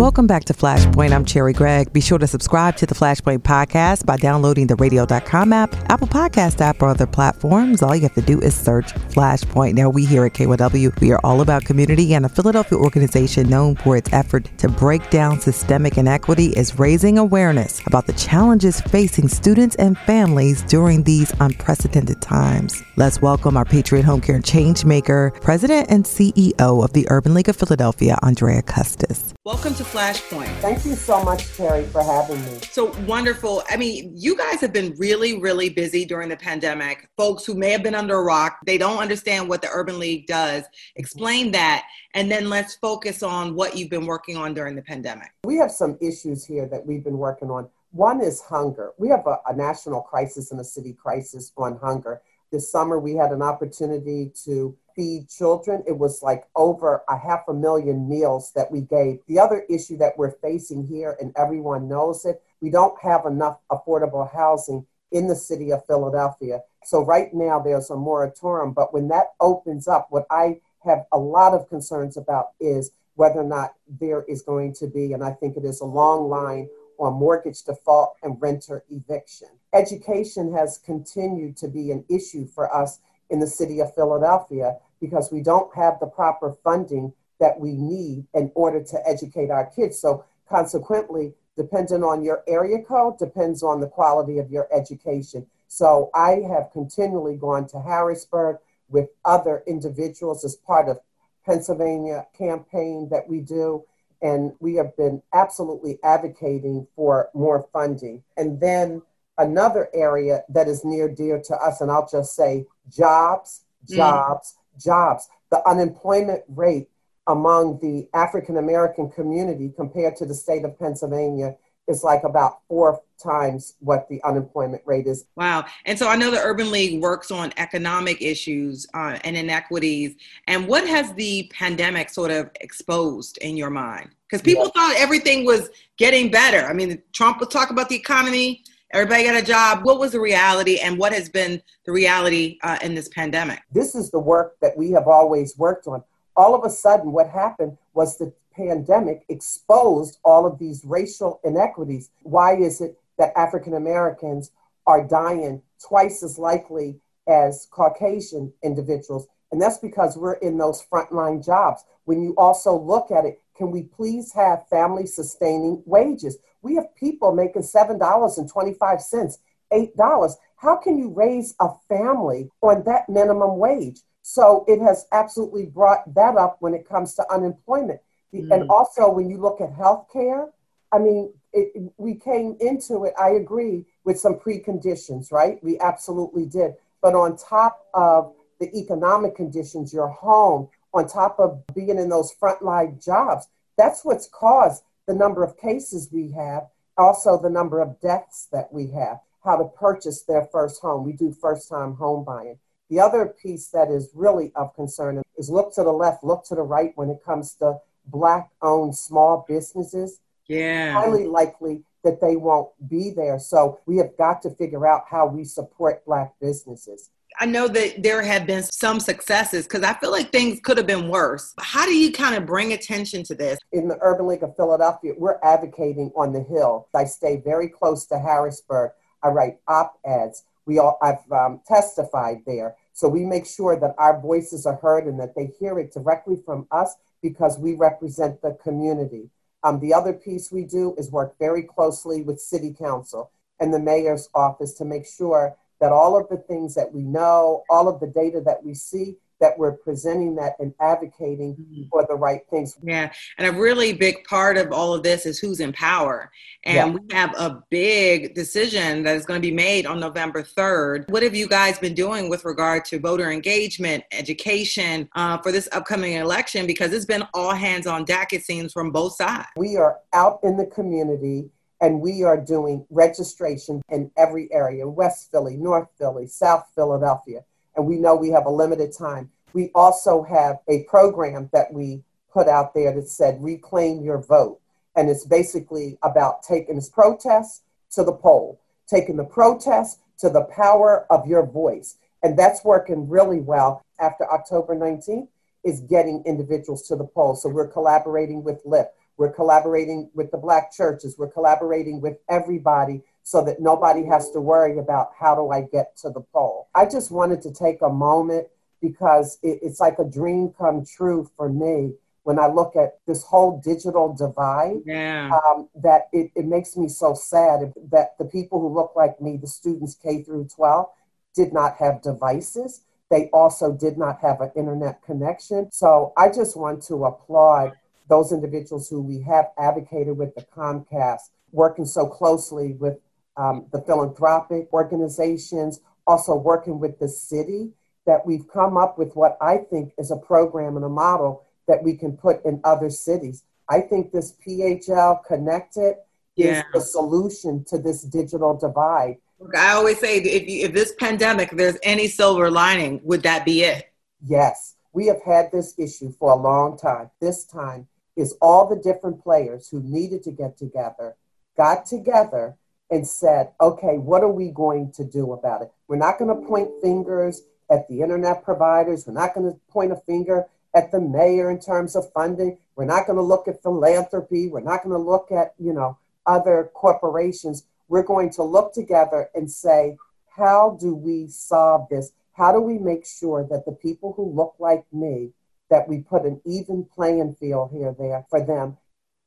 Welcome 0.00 0.26
back 0.26 0.44
to 0.44 0.54
Flashpoint. 0.54 1.12
I'm 1.12 1.26
Cherri 1.26 1.52
Gregg. 1.52 1.92
Be 1.92 2.00
sure 2.00 2.16
to 2.16 2.26
subscribe 2.26 2.74
to 2.76 2.86
the 2.86 2.94
Flashpoint 2.94 3.40
podcast 3.40 4.06
by 4.06 4.16
downloading 4.16 4.66
the 4.66 4.76
radio.com 4.76 5.52
app, 5.52 5.74
Apple 5.90 6.06
Podcast 6.06 6.62
app, 6.62 6.80
or 6.80 6.88
other 6.88 7.06
platforms. 7.06 7.82
All 7.82 7.94
you 7.94 8.00
have 8.00 8.14
to 8.14 8.22
do 8.22 8.40
is 8.40 8.54
search 8.54 8.94
Flashpoint. 8.94 9.74
Now, 9.74 9.90
we 9.90 10.06
here 10.06 10.24
at 10.24 10.32
KYW, 10.32 10.98
we 11.02 11.12
are 11.12 11.20
all 11.22 11.42
about 11.42 11.66
community, 11.66 12.14
and 12.14 12.24
a 12.24 12.30
Philadelphia 12.30 12.78
organization 12.78 13.50
known 13.50 13.76
for 13.76 13.94
its 13.94 14.10
effort 14.10 14.48
to 14.56 14.70
break 14.70 15.10
down 15.10 15.38
systemic 15.38 15.98
inequity 15.98 16.46
is 16.46 16.78
raising 16.78 17.18
awareness 17.18 17.82
about 17.86 18.06
the 18.06 18.14
challenges 18.14 18.80
facing 18.80 19.28
students 19.28 19.76
and 19.76 19.98
families 19.98 20.62
during 20.62 21.02
these 21.02 21.30
unprecedented 21.40 22.22
times. 22.22 22.82
Let's 22.96 23.20
welcome 23.20 23.54
our 23.54 23.66
Patriot 23.66 24.06
Home 24.06 24.22
Care 24.22 24.38
Changemaker, 24.38 25.38
President 25.42 25.88
and 25.90 26.06
CEO 26.06 26.82
of 26.82 26.94
the 26.94 27.06
Urban 27.10 27.34
League 27.34 27.50
of 27.50 27.56
Philadelphia, 27.56 28.16
Andrea 28.22 28.62
Custis. 28.62 29.34
Welcome 29.44 29.74
to 29.74 29.89
Flashpoint. 29.90 30.46
Thank 30.60 30.84
you 30.84 30.94
so 30.94 31.20
much, 31.24 31.52
Terry, 31.56 31.84
for 31.86 32.00
having 32.00 32.40
me. 32.44 32.60
So 32.70 32.92
wonderful. 33.06 33.64
I 33.68 33.76
mean, 33.76 34.12
you 34.14 34.36
guys 34.36 34.60
have 34.60 34.72
been 34.72 34.94
really, 34.96 35.40
really 35.40 35.68
busy 35.68 36.04
during 36.04 36.28
the 36.28 36.36
pandemic. 36.36 37.08
Folks 37.16 37.44
who 37.44 37.54
may 37.54 37.70
have 37.70 37.82
been 37.82 37.96
under 37.96 38.14
a 38.14 38.22
rock, 38.22 38.60
they 38.64 38.78
don't 38.78 38.98
understand 38.98 39.48
what 39.48 39.62
the 39.62 39.68
Urban 39.72 39.98
League 39.98 40.28
does. 40.28 40.62
Explain 40.94 41.50
that. 41.50 41.86
And 42.14 42.30
then 42.30 42.48
let's 42.48 42.76
focus 42.76 43.24
on 43.24 43.56
what 43.56 43.76
you've 43.76 43.90
been 43.90 44.06
working 44.06 44.36
on 44.36 44.54
during 44.54 44.76
the 44.76 44.82
pandemic. 44.82 45.32
We 45.42 45.56
have 45.56 45.72
some 45.72 45.98
issues 46.00 46.44
here 46.44 46.68
that 46.68 46.86
we've 46.86 47.02
been 47.02 47.18
working 47.18 47.50
on. 47.50 47.68
One 47.90 48.20
is 48.20 48.40
hunger. 48.40 48.92
We 48.96 49.08
have 49.08 49.26
a, 49.26 49.38
a 49.48 49.56
national 49.56 50.02
crisis 50.02 50.52
and 50.52 50.60
a 50.60 50.64
city 50.64 50.92
crisis 50.92 51.50
on 51.56 51.80
hunger. 51.82 52.22
This 52.52 52.70
summer, 52.70 53.00
we 53.00 53.14
had 53.14 53.32
an 53.32 53.42
opportunity 53.42 54.30
to 54.44 54.76
feed 55.00 55.30
children. 55.30 55.82
It 55.86 55.98
was 55.98 56.22
like 56.22 56.44
over 56.54 57.02
a 57.08 57.16
half 57.16 57.40
a 57.48 57.54
million 57.54 58.06
meals 58.06 58.52
that 58.54 58.70
we 58.70 58.82
gave. 58.82 59.20
The 59.28 59.38
other 59.38 59.64
issue 59.70 59.96
that 59.96 60.18
we're 60.18 60.32
facing 60.42 60.86
here, 60.86 61.16
and 61.18 61.32
everyone 61.38 61.88
knows 61.88 62.26
it, 62.26 62.42
we 62.60 62.68
don't 62.68 63.00
have 63.00 63.24
enough 63.24 63.58
affordable 63.72 64.30
housing 64.30 64.84
in 65.10 65.26
the 65.26 65.34
city 65.34 65.72
of 65.72 65.86
Philadelphia. 65.86 66.60
So 66.84 67.02
right 67.02 67.32
now 67.32 67.60
there's 67.60 67.88
a 67.88 67.96
moratorium, 67.96 68.74
but 68.74 68.92
when 68.92 69.08
that 69.08 69.28
opens 69.40 69.88
up, 69.88 70.08
what 70.10 70.26
I 70.30 70.60
have 70.84 71.06
a 71.12 71.18
lot 71.18 71.54
of 71.54 71.70
concerns 71.70 72.18
about 72.18 72.48
is 72.60 72.90
whether 73.14 73.40
or 73.40 73.44
not 73.44 73.72
there 74.00 74.24
is 74.28 74.42
going 74.42 74.74
to 74.74 74.86
be, 74.86 75.14
and 75.14 75.24
I 75.24 75.32
think 75.32 75.56
it 75.56 75.64
is 75.64 75.80
a 75.80 75.86
long 75.86 76.28
line 76.28 76.68
on 76.98 77.14
mortgage 77.14 77.62
default 77.62 78.16
and 78.22 78.36
renter 78.38 78.84
eviction. 78.90 79.48
Education 79.72 80.52
has 80.52 80.76
continued 80.84 81.56
to 81.56 81.68
be 81.68 81.90
an 81.90 82.04
issue 82.10 82.46
for 82.46 82.74
us 82.74 82.98
in 83.30 83.40
the 83.40 83.46
city 83.46 83.80
of 83.80 83.94
Philadelphia 83.94 84.76
because 85.00 85.32
we 85.32 85.40
don't 85.40 85.74
have 85.74 85.98
the 85.98 86.06
proper 86.06 86.52
funding 86.62 87.12
that 87.38 87.58
we 87.58 87.72
need 87.72 88.26
in 88.34 88.52
order 88.54 88.82
to 88.82 89.08
educate 89.08 89.50
our 89.50 89.66
kids. 89.66 89.98
So 89.98 90.24
consequently, 90.48 91.32
depending 91.56 92.04
on 92.04 92.22
your 92.22 92.42
area 92.46 92.82
code, 92.82 93.18
depends 93.18 93.62
on 93.62 93.80
the 93.80 93.86
quality 93.86 94.38
of 94.38 94.50
your 94.50 94.68
education. 94.72 95.46
So 95.68 96.10
I 96.14 96.42
have 96.48 96.70
continually 96.72 97.36
gone 97.36 97.66
to 97.68 97.80
Harrisburg 97.80 98.58
with 98.88 99.08
other 99.24 99.62
individuals 99.66 100.44
as 100.44 100.56
part 100.56 100.88
of 100.88 100.98
Pennsylvania 101.46 102.26
campaign 102.36 103.08
that 103.10 103.28
we 103.28 103.40
do. 103.40 103.84
And 104.22 104.52
we 104.60 104.74
have 104.74 104.94
been 104.96 105.22
absolutely 105.32 105.98
advocating 106.04 106.86
for 106.94 107.30
more 107.32 107.66
funding. 107.72 108.22
And 108.36 108.60
then 108.60 109.00
another 109.40 109.88
area 109.92 110.44
that 110.50 110.68
is 110.68 110.84
near 110.84 111.08
dear 111.08 111.40
to 111.40 111.54
us, 111.56 111.80
and 111.80 111.90
I'll 111.90 112.08
just 112.08 112.36
say 112.36 112.66
jobs, 112.88 113.62
mm. 113.90 113.96
jobs, 113.96 114.54
mm. 114.76 114.84
jobs. 114.84 115.28
The 115.50 115.66
unemployment 115.68 116.44
rate 116.48 116.88
among 117.26 117.80
the 117.80 118.08
African 118.14 118.56
American 118.56 119.10
community 119.10 119.72
compared 119.74 120.16
to 120.16 120.26
the 120.26 120.34
state 120.34 120.64
of 120.64 120.78
Pennsylvania 120.78 121.56
is 121.88 122.04
like 122.04 122.22
about 122.22 122.60
four 122.68 123.02
times 123.22 123.74
what 123.80 124.08
the 124.08 124.22
unemployment 124.22 124.82
rate 124.86 125.06
is. 125.06 125.26
Wow. 125.36 125.64
And 125.84 125.98
so 125.98 126.08
I 126.08 126.16
know 126.16 126.30
the 126.30 126.38
Urban 126.38 126.70
League 126.70 127.02
works 127.02 127.30
on 127.30 127.52
economic 127.56 128.22
issues 128.22 128.86
uh, 128.94 129.18
and 129.24 129.36
inequities. 129.36 130.14
And 130.46 130.66
what 130.66 130.86
has 130.86 131.12
the 131.14 131.50
pandemic 131.52 132.10
sort 132.10 132.30
of 132.30 132.50
exposed 132.60 133.38
in 133.38 133.56
your 133.56 133.70
mind? 133.70 134.10
Because 134.28 134.42
people 134.42 134.70
yeah. 134.74 134.88
thought 134.88 134.96
everything 134.96 135.44
was 135.44 135.68
getting 135.98 136.30
better. 136.30 136.64
I 136.66 136.72
mean, 136.72 137.02
Trump 137.12 137.40
would 137.40 137.50
talk 137.50 137.70
about 137.70 137.88
the 137.88 137.96
economy 137.96 138.62
Everybody 138.92 139.22
got 139.22 139.40
a 139.40 139.46
job. 139.46 139.84
What 139.84 140.00
was 140.00 140.12
the 140.12 140.20
reality 140.20 140.78
and 140.80 140.98
what 140.98 141.12
has 141.12 141.28
been 141.28 141.62
the 141.86 141.92
reality 141.92 142.58
uh, 142.64 142.78
in 142.82 142.96
this 142.96 143.08
pandemic? 143.08 143.60
This 143.72 143.94
is 143.94 144.10
the 144.10 144.18
work 144.18 144.56
that 144.60 144.76
we 144.76 144.90
have 144.90 145.06
always 145.06 145.56
worked 145.56 145.86
on. 145.86 146.02
All 146.36 146.56
of 146.56 146.64
a 146.64 146.70
sudden, 146.70 147.12
what 147.12 147.30
happened 147.30 147.78
was 147.94 148.18
the 148.18 148.32
pandemic 148.52 149.24
exposed 149.28 150.18
all 150.24 150.44
of 150.44 150.58
these 150.58 150.84
racial 150.84 151.40
inequities. 151.44 152.10
Why 152.22 152.56
is 152.56 152.80
it 152.80 152.98
that 153.16 153.32
African 153.36 153.74
Americans 153.74 154.50
are 154.88 155.06
dying 155.06 155.62
twice 155.80 156.24
as 156.24 156.36
likely 156.36 156.98
as 157.28 157.68
Caucasian 157.70 158.52
individuals? 158.64 159.28
And 159.52 159.62
that's 159.62 159.78
because 159.78 160.16
we're 160.16 160.34
in 160.34 160.58
those 160.58 160.84
frontline 160.92 161.44
jobs. 161.44 161.84
When 162.06 162.22
you 162.22 162.34
also 162.36 162.76
look 162.76 163.12
at 163.12 163.24
it, 163.24 163.40
can 163.56 163.70
we 163.70 163.82
please 163.84 164.32
have 164.32 164.66
family 164.68 165.06
sustaining 165.06 165.82
wages? 165.86 166.38
We 166.62 166.74
have 166.74 166.94
people 166.94 167.32
making 167.34 167.62
$7.25, 167.62 169.38
$8. 169.72 170.32
How 170.56 170.76
can 170.76 170.98
you 170.98 171.10
raise 171.10 171.54
a 171.60 171.68
family 171.88 172.50
on 172.60 172.84
that 172.84 173.08
minimum 173.08 173.58
wage? 173.58 174.00
So 174.22 174.64
it 174.68 174.80
has 174.80 175.06
absolutely 175.12 175.66
brought 175.66 176.14
that 176.14 176.36
up 176.36 176.56
when 176.60 176.74
it 176.74 176.88
comes 176.88 177.14
to 177.14 177.32
unemployment. 177.32 178.00
Mm. 178.34 178.50
And 178.52 178.70
also, 178.70 179.10
when 179.10 179.30
you 179.30 179.38
look 179.38 179.60
at 179.60 179.72
healthcare, 179.72 180.50
I 180.92 180.98
mean, 180.98 181.32
it, 181.52 181.92
we 181.96 182.14
came 182.14 182.56
into 182.60 183.04
it, 183.04 183.14
I 183.18 183.30
agree, 183.30 183.86
with 184.04 184.18
some 184.18 184.34
preconditions, 184.34 185.32
right? 185.32 185.62
We 185.62 185.78
absolutely 185.80 186.46
did. 186.46 186.74
But 187.02 187.14
on 187.14 187.36
top 187.36 187.86
of 187.94 188.34
the 188.60 188.76
economic 188.76 189.34
conditions, 189.34 189.92
your 189.92 190.08
home, 190.08 190.68
on 190.92 191.08
top 191.08 191.38
of 191.38 191.62
being 191.74 191.98
in 191.98 192.08
those 192.08 192.32
frontline 192.34 193.02
jobs, 193.02 193.48
that's 193.76 194.04
what's 194.04 194.28
caused 194.28 194.82
the 195.10 195.16
number 195.16 195.42
of 195.42 195.58
cases 195.58 196.08
we 196.12 196.30
have, 196.30 196.68
also 196.96 197.36
the 197.36 197.50
number 197.50 197.80
of 197.80 198.00
deaths 198.00 198.46
that 198.52 198.72
we 198.72 198.86
have, 198.92 199.18
how 199.42 199.56
to 199.56 199.64
purchase 199.64 200.22
their 200.22 200.44
first 200.52 200.80
home. 200.80 201.04
We 201.04 201.14
do 201.14 201.32
first 201.32 201.68
time 201.68 201.94
home 201.94 202.24
buying. 202.24 202.60
The 202.90 203.00
other 203.00 203.26
piece 203.26 203.66
that 203.68 203.90
is 203.90 204.10
really 204.14 204.52
of 204.54 204.72
concern 204.76 205.20
is 205.36 205.50
look 205.50 205.74
to 205.74 205.82
the 205.82 205.90
left, 205.90 206.22
look 206.22 206.44
to 206.44 206.54
the 206.54 206.62
right 206.62 206.92
when 206.94 207.10
it 207.10 207.24
comes 207.24 207.54
to 207.54 207.78
Black 208.06 208.50
owned 208.62 208.96
small 208.96 209.44
businesses. 209.48 210.20
Yeah. 210.46 210.92
Highly 210.92 211.26
likely 211.26 211.82
that 212.04 212.20
they 212.20 212.36
won't 212.36 212.70
be 212.88 213.10
there. 213.10 213.40
So 213.40 213.80
we 213.86 213.96
have 213.96 214.16
got 214.16 214.42
to 214.42 214.50
figure 214.50 214.86
out 214.86 215.06
how 215.10 215.26
we 215.26 215.42
support 215.42 216.04
Black 216.04 216.34
businesses. 216.40 217.10
I 217.38 217.46
know 217.46 217.68
that 217.68 218.02
there 218.02 218.22
have 218.22 218.46
been 218.46 218.62
some 218.62 219.00
successes 219.00 219.64
because 219.66 219.82
I 219.82 219.94
feel 219.94 220.10
like 220.10 220.30
things 220.30 220.60
could 220.60 220.76
have 220.76 220.86
been 220.86 221.08
worse. 221.08 221.54
How 221.58 221.86
do 221.86 221.96
you 221.96 222.12
kind 222.12 222.34
of 222.34 222.44
bring 222.44 222.72
attention 222.72 223.22
to 223.24 223.34
this? 223.34 223.58
In 223.72 223.88
the 223.88 223.98
Urban 224.02 224.26
League 224.26 224.42
of 224.42 224.56
Philadelphia, 224.56 225.14
we're 225.16 225.38
advocating 225.42 226.10
on 226.16 226.32
the 226.32 226.42
Hill. 226.42 226.88
I 226.94 227.04
stay 227.04 227.40
very 227.42 227.68
close 227.68 228.06
to 228.06 228.18
Harrisburg. 228.18 228.92
I 229.22 229.28
write 229.28 229.58
op 229.68 229.98
eds. 230.04 230.44
We 230.66 230.78
all, 230.78 230.98
I've 231.02 231.30
um, 231.32 231.60
testified 231.66 232.42
there. 232.46 232.76
So 232.92 233.08
we 233.08 233.24
make 233.24 233.46
sure 233.46 233.78
that 233.78 233.94
our 233.98 234.20
voices 234.20 234.66
are 234.66 234.76
heard 234.76 235.06
and 235.06 235.18
that 235.20 235.34
they 235.34 235.46
hear 235.58 235.78
it 235.78 235.92
directly 235.92 236.36
from 236.44 236.66
us 236.70 236.94
because 237.22 237.58
we 237.58 237.74
represent 237.74 238.42
the 238.42 238.58
community. 238.62 239.30
Um, 239.62 239.80
the 239.80 239.94
other 239.94 240.12
piece 240.12 240.50
we 240.50 240.64
do 240.64 240.94
is 240.96 241.10
work 241.10 241.38
very 241.38 241.62
closely 241.62 242.22
with 242.22 242.40
City 242.40 242.72
Council 242.72 243.30
and 243.58 243.72
the 243.72 243.78
mayor's 243.78 244.28
office 244.34 244.74
to 244.74 244.84
make 244.84 245.06
sure 245.06 245.54
that 245.80 245.92
all 245.92 246.16
of 246.18 246.28
the 246.28 246.36
things 246.36 246.74
that 246.74 246.92
we 246.92 247.02
know, 247.02 247.64
all 247.70 247.88
of 247.88 248.00
the 248.00 248.06
data 248.06 248.40
that 248.44 248.62
we 248.64 248.74
see, 248.74 249.16
that 249.40 249.58
we're 249.58 249.72
presenting 249.72 250.34
that 250.36 250.54
and 250.60 250.72
advocating 250.80 251.56
mm-hmm. 251.56 251.82
for 251.90 252.06
the 252.06 252.14
right 252.14 252.42
things. 252.50 252.76
Yeah. 252.82 253.10
And 253.38 253.48
a 253.48 253.58
really 253.58 253.92
big 253.92 254.24
part 254.24 254.56
of 254.56 254.70
all 254.70 254.94
of 254.94 255.02
this 255.02 255.26
is 255.26 255.38
who's 255.38 255.60
in 255.60 255.72
power. 255.72 256.30
And 256.64 256.76
yeah. 256.76 256.98
we 256.98 257.14
have 257.14 257.34
a 257.38 257.64
big 257.70 258.34
decision 258.34 259.02
that 259.04 259.16
is 259.16 259.24
going 259.24 259.40
to 259.40 259.46
be 259.46 259.54
made 259.54 259.86
on 259.86 259.98
November 259.98 260.42
3rd. 260.42 261.08
What 261.10 261.22
have 261.22 261.34
you 261.34 261.48
guys 261.48 261.78
been 261.78 261.94
doing 261.94 262.28
with 262.28 262.44
regard 262.44 262.84
to 262.86 263.00
voter 263.00 263.30
engagement, 263.30 264.04
education 264.12 265.08
uh, 265.14 265.38
for 265.38 265.52
this 265.52 265.68
upcoming 265.72 266.12
election? 266.14 266.66
Because 266.66 266.92
it's 266.92 267.06
been 267.06 267.24
all 267.32 267.54
hands 267.54 267.86
on 267.86 268.04
deck, 268.04 268.32
it 268.32 268.44
seems, 268.44 268.72
from 268.72 268.90
both 268.90 269.16
sides. 269.16 269.48
We 269.56 269.76
are 269.76 269.98
out 270.12 270.40
in 270.42 270.56
the 270.58 270.66
community 270.66 271.50
and 271.80 272.00
we 272.00 272.22
are 272.22 272.36
doing 272.36 272.86
registration 272.90 273.80
in 273.88 274.10
every 274.16 274.52
area 274.52 274.86
West 274.86 275.30
Philly, 275.30 275.56
North 275.56 275.88
Philly, 275.98 276.26
South 276.26 276.66
Philadelphia. 276.74 277.40
And 277.76 277.86
we 277.86 277.96
know 277.96 278.14
we 278.14 278.30
have 278.30 278.46
a 278.46 278.50
limited 278.50 278.92
time. 278.96 279.30
We 279.52 279.70
also 279.74 280.22
have 280.24 280.58
a 280.68 280.84
program 280.84 281.48
that 281.52 281.72
we 281.72 282.02
put 282.32 282.48
out 282.48 282.74
there 282.74 282.92
that 282.94 283.08
said 283.08 283.42
reclaim 283.42 284.02
your 284.02 284.18
vote. 284.18 284.60
And 284.96 285.08
it's 285.08 285.24
basically 285.24 285.98
about 286.02 286.42
taking 286.42 286.76
this 286.76 286.88
protest 286.88 287.62
to 287.92 288.04
the 288.04 288.12
poll, 288.12 288.60
taking 288.86 289.16
the 289.16 289.24
protest 289.24 290.00
to 290.18 290.28
the 290.28 290.42
power 290.44 291.06
of 291.10 291.26
your 291.26 291.46
voice. 291.46 291.96
And 292.22 292.38
that's 292.38 292.64
working 292.64 293.08
really 293.08 293.40
well 293.40 293.82
after 293.98 294.30
October 294.30 294.76
19th 294.76 295.28
is 295.64 295.80
getting 295.80 296.22
individuals 296.26 296.86
to 296.88 296.96
the 296.96 297.04
poll. 297.04 297.34
So 297.34 297.48
we're 297.48 297.68
collaborating 297.68 298.42
with 298.42 298.60
LIFT 298.64 298.94
We're 299.20 299.30
collaborating 299.30 300.08
with 300.14 300.30
the 300.30 300.38
black 300.38 300.72
churches. 300.72 301.16
We're 301.18 301.30
collaborating 301.30 302.00
with 302.00 302.16
everybody 302.30 303.02
so 303.22 303.44
that 303.44 303.60
nobody 303.60 304.02
has 304.06 304.30
to 304.30 304.40
worry 304.40 304.78
about 304.78 305.10
how 305.20 305.34
do 305.34 305.50
I 305.50 305.60
get 305.60 305.94
to 305.98 306.08
the 306.08 306.22
poll. 306.32 306.68
I 306.74 306.86
just 306.86 307.10
wanted 307.10 307.42
to 307.42 307.52
take 307.52 307.82
a 307.82 307.90
moment 307.90 308.46
because 308.80 309.38
it, 309.42 309.58
it's 309.60 309.78
like 309.78 309.98
a 309.98 310.04
dream 310.04 310.54
come 310.56 310.86
true 310.86 311.30
for 311.36 311.50
me 311.50 311.92
when 312.22 312.38
I 312.38 312.46
look 312.46 312.76
at 312.76 312.98
this 313.06 313.22
whole 313.22 313.60
digital 313.62 314.14
divide. 314.14 314.78
Yeah. 314.86 315.30
Um, 315.30 315.68
that 315.82 316.08
it, 316.14 316.30
it 316.34 316.46
makes 316.46 316.74
me 316.78 316.88
so 316.88 317.12
sad 317.12 317.74
that 317.92 318.16
the 318.18 318.24
people 318.24 318.58
who 318.58 318.74
look 318.74 318.92
like 318.96 319.20
me, 319.20 319.36
the 319.36 319.46
students 319.46 319.98
K 320.02 320.22
through 320.22 320.48
12, 320.56 320.88
did 321.34 321.52
not 321.52 321.76
have 321.76 322.00
devices. 322.00 322.84
They 323.10 323.28
also 323.34 323.70
did 323.70 323.98
not 323.98 324.20
have 324.22 324.40
an 324.40 324.52
internet 324.56 325.02
connection. 325.02 325.70
So 325.72 326.14
I 326.16 326.30
just 326.30 326.56
want 326.56 326.82
to 326.84 327.04
applaud 327.04 327.74
those 328.10 328.32
individuals 328.32 328.90
who 328.90 329.00
we 329.00 329.20
have 329.22 329.46
advocated 329.56 330.18
with 330.18 330.34
the 330.34 330.42
Comcast, 330.54 331.30
working 331.52 331.86
so 331.86 332.06
closely 332.06 332.72
with 332.74 332.98
um, 333.36 333.66
the 333.72 333.80
philanthropic 333.82 334.68
organizations, 334.72 335.80
also 336.06 336.34
working 336.34 336.78
with 336.78 336.98
the 336.98 337.08
city, 337.08 337.70
that 338.06 338.26
we've 338.26 338.48
come 338.52 338.76
up 338.76 338.98
with 338.98 339.14
what 339.14 339.38
I 339.40 339.58
think 339.58 339.92
is 339.96 340.10
a 340.10 340.16
program 340.16 340.76
and 340.76 340.84
a 340.84 340.88
model 340.88 341.46
that 341.68 341.82
we 341.82 341.94
can 341.94 342.16
put 342.16 342.44
in 342.44 342.60
other 342.64 342.90
cities. 342.90 343.44
I 343.68 343.80
think 343.80 344.10
this 344.10 344.34
PHL 344.44 345.24
Connected 345.24 345.94
yeah. 346.34 346.58
is 346.58 346.64
the 346.74 346.80
solution 346.80 347.64
to 347.68 347.78
this 347.78 348.02
digital 348.02 348.56
divide. 348.56 349.18
Look, 349.38 349.56
I 349.56 349.72
always 349.72 350.00
say 350.00 350.18
if, 350.18 350.48
you, 350.48 350.66
if 350.66 350.74
this 350.74 350.92
pandemic, 350.98 351.50
there's 351.52 351.78
any 351.84 352.08
silver 352.08 352.50
lining, 352.50 353.00
would 353.04 353.22
that 353.22 353.44
be 353.44 353.62
it? 353.62 353.92
Yes, 354.26 354.74
we 354.92 355.06
have 355.06 355.22
had 355.22 355.52
this 355.52 355.78
issue 355.78 356.12
for 356.18 356.32
a 356.32 356.36
long 356.36 356.76
time. 356.76 357.10
This 357.20 357.44
time 357.44 357.86
is 358.20 358.36
all 358.40 358.68
the 358.68 358.76
different 358.76 359.22
players 359.22 359.68
who 359.68 359.82
needed 359.82 360.22
to 360.24 360.30
get 360.30 360.56
together, 360.56 361.16
got 361.56 361.86
together 361.86 362.56
and 362.90 363.06
said, 363.06 363.50
okay, 363.60 363.98
what 363.98 364.22
are 364.22 364.32
we 364.32 364.50
going 364.50 364.92
to 364.92 365.04
do 365.04 365.32
about 365.32 365.62
it? 365.62 365.70
We're 365.88 365.96
not 365.96 366.18
going 366.18 366.34
to 366.34 366.46
point 366.46 366.70
fingers 366.82 367.42
at 367.70 367.88
the 367.88 368.02
internet 368.02 368.44
providers. 368.44 369.04
We're 369.06 369.14
not 369.14 369.34
going 369.34 369.50
to 369.50 369.58
point 369.70 369.92
a 369.92 369.96
finger 369.96 370.46
at 370.74 370.90
the 370.90 371.00
mayor 371.00 371.50
in 371.50 371.60
terms 371.60 371.96
of 371.96 372.12
funding. 372.12 372.58
We're 372.76 372.84
not 372.84 373.06
going 373.06 373.16
to 373.16 373.22
look 373.22 373.48
at 373.48 373.62
philanthropy. 373.62 374.48
We're 374.48 374.60
not 374.60 374.82
going 374.82 374.94
to 374.94 374.98
look 374.98 375.30
at, 375.30 375.54
you 375.58 375.72
know, 375.72 375.98
other 376.26 376.70
corporations. 376.74 377.64
We're 377.88 378.02
going 378.02 378.30
to 378.30 378.42
look 378.42 378.72
together 378.72 379.30
and 379.34 379.50
say, 379.50 379.96
how 380.36 380.76
do 380.80 380.94
we 380.94 381.28
solve 381.28 381.88
this? 381.90 382.12
How 382.32 382.52
do 382.52 382.60
we 382.60 382.78
make 382.78 383.04
sure 383.06 383.46
that 383.50 383.64
the 383.66 383.72
people 383.72 384.14
who 384.16 384.32
look 384.32 384.54
like 384.58 384.84
me, 384.92 385.30
that 385.70 385.88
we 385.88 385.98
put 385.98 386.24
an 386.24 386.40
even 386.44 386.86
playing 386.94 387.34
field 387.34 387.70
here 387.72 387.94
there 387.98 388.26
for 388.28 388.44
them? 388.44 388.76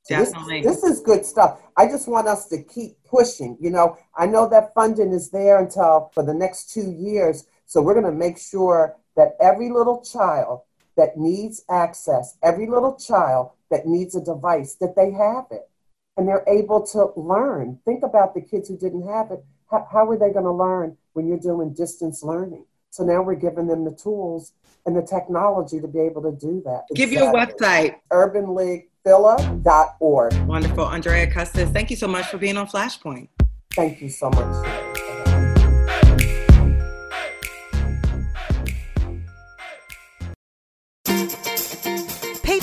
Definitely. 0.08 0.62
This, 0.62 0.82
this 0.82 0.92
is 0.92 1.00
good 1.00 1.26
stuff. 1.26 1.62
I 1.78 1.86
just 1.88 2.08
want 2.08 2.28
us 2.28 2.48
to 2.50 2.62
keep 2.62 2.98
pushing. 3.06 3.58
You 3.62 3.70
know, 3.70 3.98
I 4.18 4.26
know 4.26 4.50
that 4.50 4.74
funding 4.74 5.14
is 5.14 5.30
there 5.30 5.60
until 5.60 6.12
for 6.14 6.24
the 6.24 6.34
next 6.34 6.74
two 6.74 6.92
years. 6.92 7.48
So 7.66 7.82
we're 7.82 7.94
going 7.94 8.06
to 8.06 8.12
make 8.12 8.38
sure 8.38 8.98
that 9.16 9.38
every 9.40 9.70
little 9.70 10.04
child 10.04 10.62
that 10.98 11.18
needs 11.18 11.64
access, 11.70 12.38
every 12.44 12.68
little 12.68 12.96
child 12.96 13.52
that 13.72 13.88
needs 13.88 14.16
a 14.16 14.22
device, 14.22 14.76
that 14.76 14.96
they 14.96 15.12
have 15.12 15.46
it 15.52 15.70
and 16.18 16.28
they're 16.28 16.44
able 16.48 16.86
to 16.88 17.12
learn. 17.16 17.80
Think 17.86 18.04
about 18.04 18.34
the 18.34 18.42
kids 18.42 18.70
who 18.70 18.78
didn't 18.78 19.08
have 19.08 19.32
it. 19.32 19.44
How, 19.70 19.88
how 19.92 20.10
are 20.10 20.18
they 20.18 20.32
going 20.32 20.46
to 20.46 20.52
learn 20.52 20.98
when 21.14 21.28
you're 21.28 21.40
doing 21.40 21.74
distance 21.74 22.24
learning? 22.24 22.66
So 22.94 23.04
now 23.04 23.24
we're 23.24 23.34
giving 23.34 23.66
them 23.66 23.84
the 23.86 23.92
tools 23.92 24.54
and 24.86 24.96
the 24.96 25.02
technology 25.02 25.82
to 25.82 25.88
be 25.88 26.00
able 26.02 26.22
to 26.22 26.32
do 26.32 26.62
that. 26.64 26.84
Give 26.94 27.12
exactly. 27.12 27.26
your 27.26 27.34
website. 27.34 27.96
UrbanLeaguePhila.org. 29.04 30.34
Wonderful. 30.46 30.86
Andrea 30.86 31.26
Custis, 31.26 31.72
thank 31.72 31.90
you 31.90 31.96
so 31.96 32.08
much 32.08 32.28
for 32.28 32.38
being 32.38 32.56
on 32.56 32.68
Flashpoint. 32.68 33.30
Thank 33.72 34.00
you 34.00 34.10
so 34.10 34.30
much. 34.30 34.83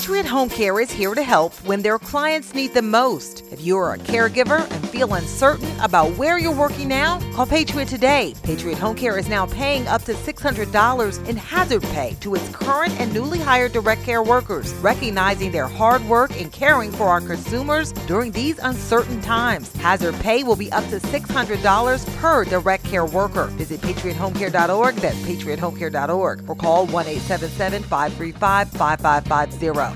Patriot 0.01 0.25
Home 0.25 0.49
Care 0.49 0.79
is 0.79 0.89
here 0.89 1.13
to 1.13 1.21
help 1.21 1.53
when 1.63 1.83
their 1.83 1.99
clients 1.99 2.55
need 2.55 2.73
them 2.73 2.89
most. 2.89 3.43
If 3.51 3.61
you 3.61 3.77
are 3.77 3.93
a 3.93 3.99
caregiver 3.99 4.67
and 4.71 4.89
feel 4.89 5.13
uncertain 5.13 5.69
about 5.79 6.17
where 6.17 6.39
you're 6.39 6.55
working 6.55 6.87
now, 6.87 7.19
call 7.33 7.45
Patriot 7.45 7.87
today. 7.87 8.33
Patriot 8.41 8.79
Home 8.79 8.95
Care 8.95 9.19
is 9.19 9.29
now 9.29 9.45
paying 9.45 9.87
up 9.87 10.01
to 10.05 10.13
$600 10.13 11.27
in 11.27 11.37
hazard 11.37 11.83
pay 11.83 12.17
to 12.21 12.33
its 12.33 12.49
current 12.49 12.99
and 12.99 13.13
newly 13.13 13.37
hired 13.37 13.73
direct 13.73 14.01
care 14.01 14.23
workers, 14.23 14.73
recognizing 14.81 15.51
their 15.51 15.67
hard 15.67 16.03
work 16.05 16.35
in 16.35 16.49
caring 16.49 16.91
for 16.91 17.05
our 17.05 17.21
consumers 17.21 17.91
during 18.07 18.31
these 18.31 18.57
uncertain 18.57 19.21
times. 19.21 19.71
Hazard 19.75 20.15
pay 20.15 20.43
will 20.43 20.55
be 20.55 20.71
up 20.71 20.83
to 20.85 20.99
$600 20.99 22.17
per 22.17 22.43
direct 22.45 22.85
care 22.85 23.05
worker. 23.05 23.45
Visit 23.57 23.81
patriothomecare.org, 23.81 24.95
that's 24.95 25.17
patriothomecare.org, 25.17 26.49
or 26.49 26.55
call 26.55 26.87
1 26.87 27.05
877 27.05 27.83
535 27.83 28.69
5550. 28.71 29.90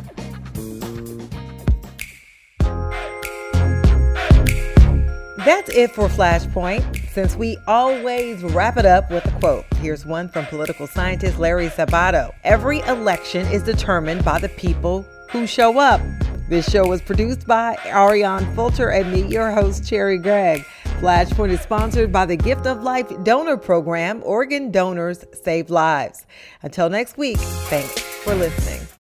That's 5.46 5.70
it 5.70 5.92
for 5.92 6.08
Flashpoint. 6.08 7.08
Since 7.12 7.36
we 7.36 7.58
always 7.68 8.42
wrap 8.42 8.78
it 8.78 8.86
up 8.88 9.12
with 9.12 9.24
a 9.28 9.40
quote, 9.40 9.66
here's 9.76 10.04
one 10.04 10.28
from 10.28 10.48
political 10.48 10.88
scientist 10.88 11.38
Larry 11.38 11.68
Sabato 11.68 12.34
Every 12.44 12.80
election 12.80 13.46
is 13.48 13.62
determined 13.62 14.26
by 14.26 14.40
the 14.40 14.50
people 14.50 15.06
who 15.30 15.46
show 15.46 15.78
up. 15.78 16.02
This 16.50 16.68
show 16.68 16.88
was 16.88 17.00
produced 17.04 17.46
by 17.46 17.78
Ariane 17.86 18.56
Fulcher 18.56 18.90
and 18.90 19.12
me, 19.14 19.28
your 19.28 19.52
host, 19.52 19.84
Cherri 19.84 20.18
Gregg. 20.18 20.66
Flashpoint 21.00 21.52
is 21.52 21.62
sponsored 21.62 22.12
by 22.12 22.26
the 22.26 22.38
Gift 22.38 22.66
of 22.66 22.82
Life 22.82 23.12
Donor 23.24 23.58
Program. 23.58 24.24
Organ 24.26 24.72
donors 24.72 25.26
save 25.44 25.70
lives. 25.70 26.26
Until 26.64 26.90
next 26.90 27.18
week, 27.18 27.38
thanks 27.38 28.00
for 28.00 28.34
listening. 28.34 28.88